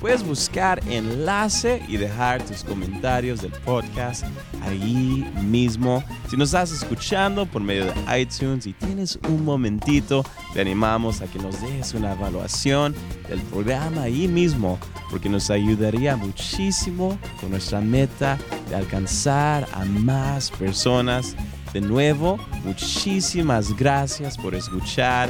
Puedes 0.00 0.22
buscar 0.22 0.80
enlace 0.88 1.82
y 1.88 1.96
dejar 1.96 2.40
tus 2.44 2.62
comentarios 2.62 3.42
del 3.42 3.50
podcast 3.50 4.24
ahí 4.62 5.28
mismo. 5.42 6.04
Si 6.30 6.36
nos 6.36 6.50
estás 6.50 6.70
escuchando 6.70 7.46
por 7.46 7.62
medio 7.62 7.86
de 7.86 8.20
iTunes 8.20 8.68
y 8.68 8.74
tienes 8.74 9.18
un 9.28 9.44
momentito, 9.44 10.24
te 10.54 10.60
animamos 10.60 11.20
a 11.20 11.26
que 11.26 11.40
nos 11.40 11.60
dejes 11.60 11.94
una 11.94 12.12
evaluación 12.12 12.94
del 13.28 13.40
programa 13.42 14.02
ahí 14.02 14.28
mismo, 14.28 14.78
porque 15.10 15.28
nos 15.28 15.50
ayudaría 15.50 16.16
muchísimo 16.16 17.18
con 17.40 17.50
nuestra 17.50 17.80
meta 17.80 18.38
de 18.68 18.76
alcanzar 18.76 19.66
a 19.72 19.84
más 19.84 20.52
personas. 20.52 21.34
De 21.72 21.80
nuevo, 21.80 22.38
muchísimas 22.64 23.76
gracias 23.76 24.38
por 24.38 24.54
escuchar 24.54 25.28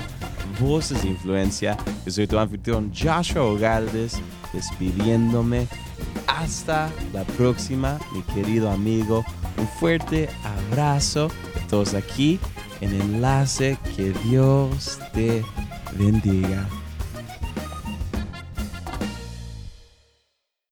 Voces 0.60 1.02
de 1.02 1.08
Influencia. 1.08 1.76
Yo 2.04 2.12
soy 2.12 2.26
tu 2.26 2.38
anfitrión 2.38 2.92
Joshua 2.94 3.42
Ogaldes 3.42 4.20
despidiéndome. 4.52 5.68
Hasta 6.26 6.90
la 7.12 7.24
próxima, 7.24 7.98
mi 8.12 8.22
querido 8.22 8.70
amigo. 8.70 9.24
Un 9.56 9.66
fuerte 9.66 10.28
abrazo 10.44 11.30
a 11.56 11.66
todos 11.68 11.94
aquí 11.94 12.38
en 12.80 13.00
Enlace. 13.00 13.78
Que 13.96 14.12
Dios 14.24 14.98
te 15.12 15.42
bendiga. 15.98 16.68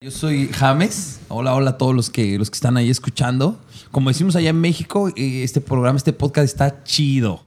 Yo 0.00 0.10
soy 0.10 0.48
James. 0.48 1.20
Hola, 1.28 1.54
hola 1.54 1.70
a 1.70 1.78
todos 1.78 1.94
los 1.94 2.10
que, 2.10 2.38
los 2.38 2.50
que 2.50 2.54
están 2.54 2.76
ahí 2.76 2.90
escuchando. 2.90 3.58
Como 3.90 4.10
decimos 4.10 4.36
allá 4.36 4.50
en 4.50 4.60
México, 4.60 5.08
eh, 5.08 5.42
este 5.42 5.60
programa, 5.60 5.96
este 5.96 6.12
podcast 6.12 6.44
está 6.44 6.84
chido. 6.84 7.45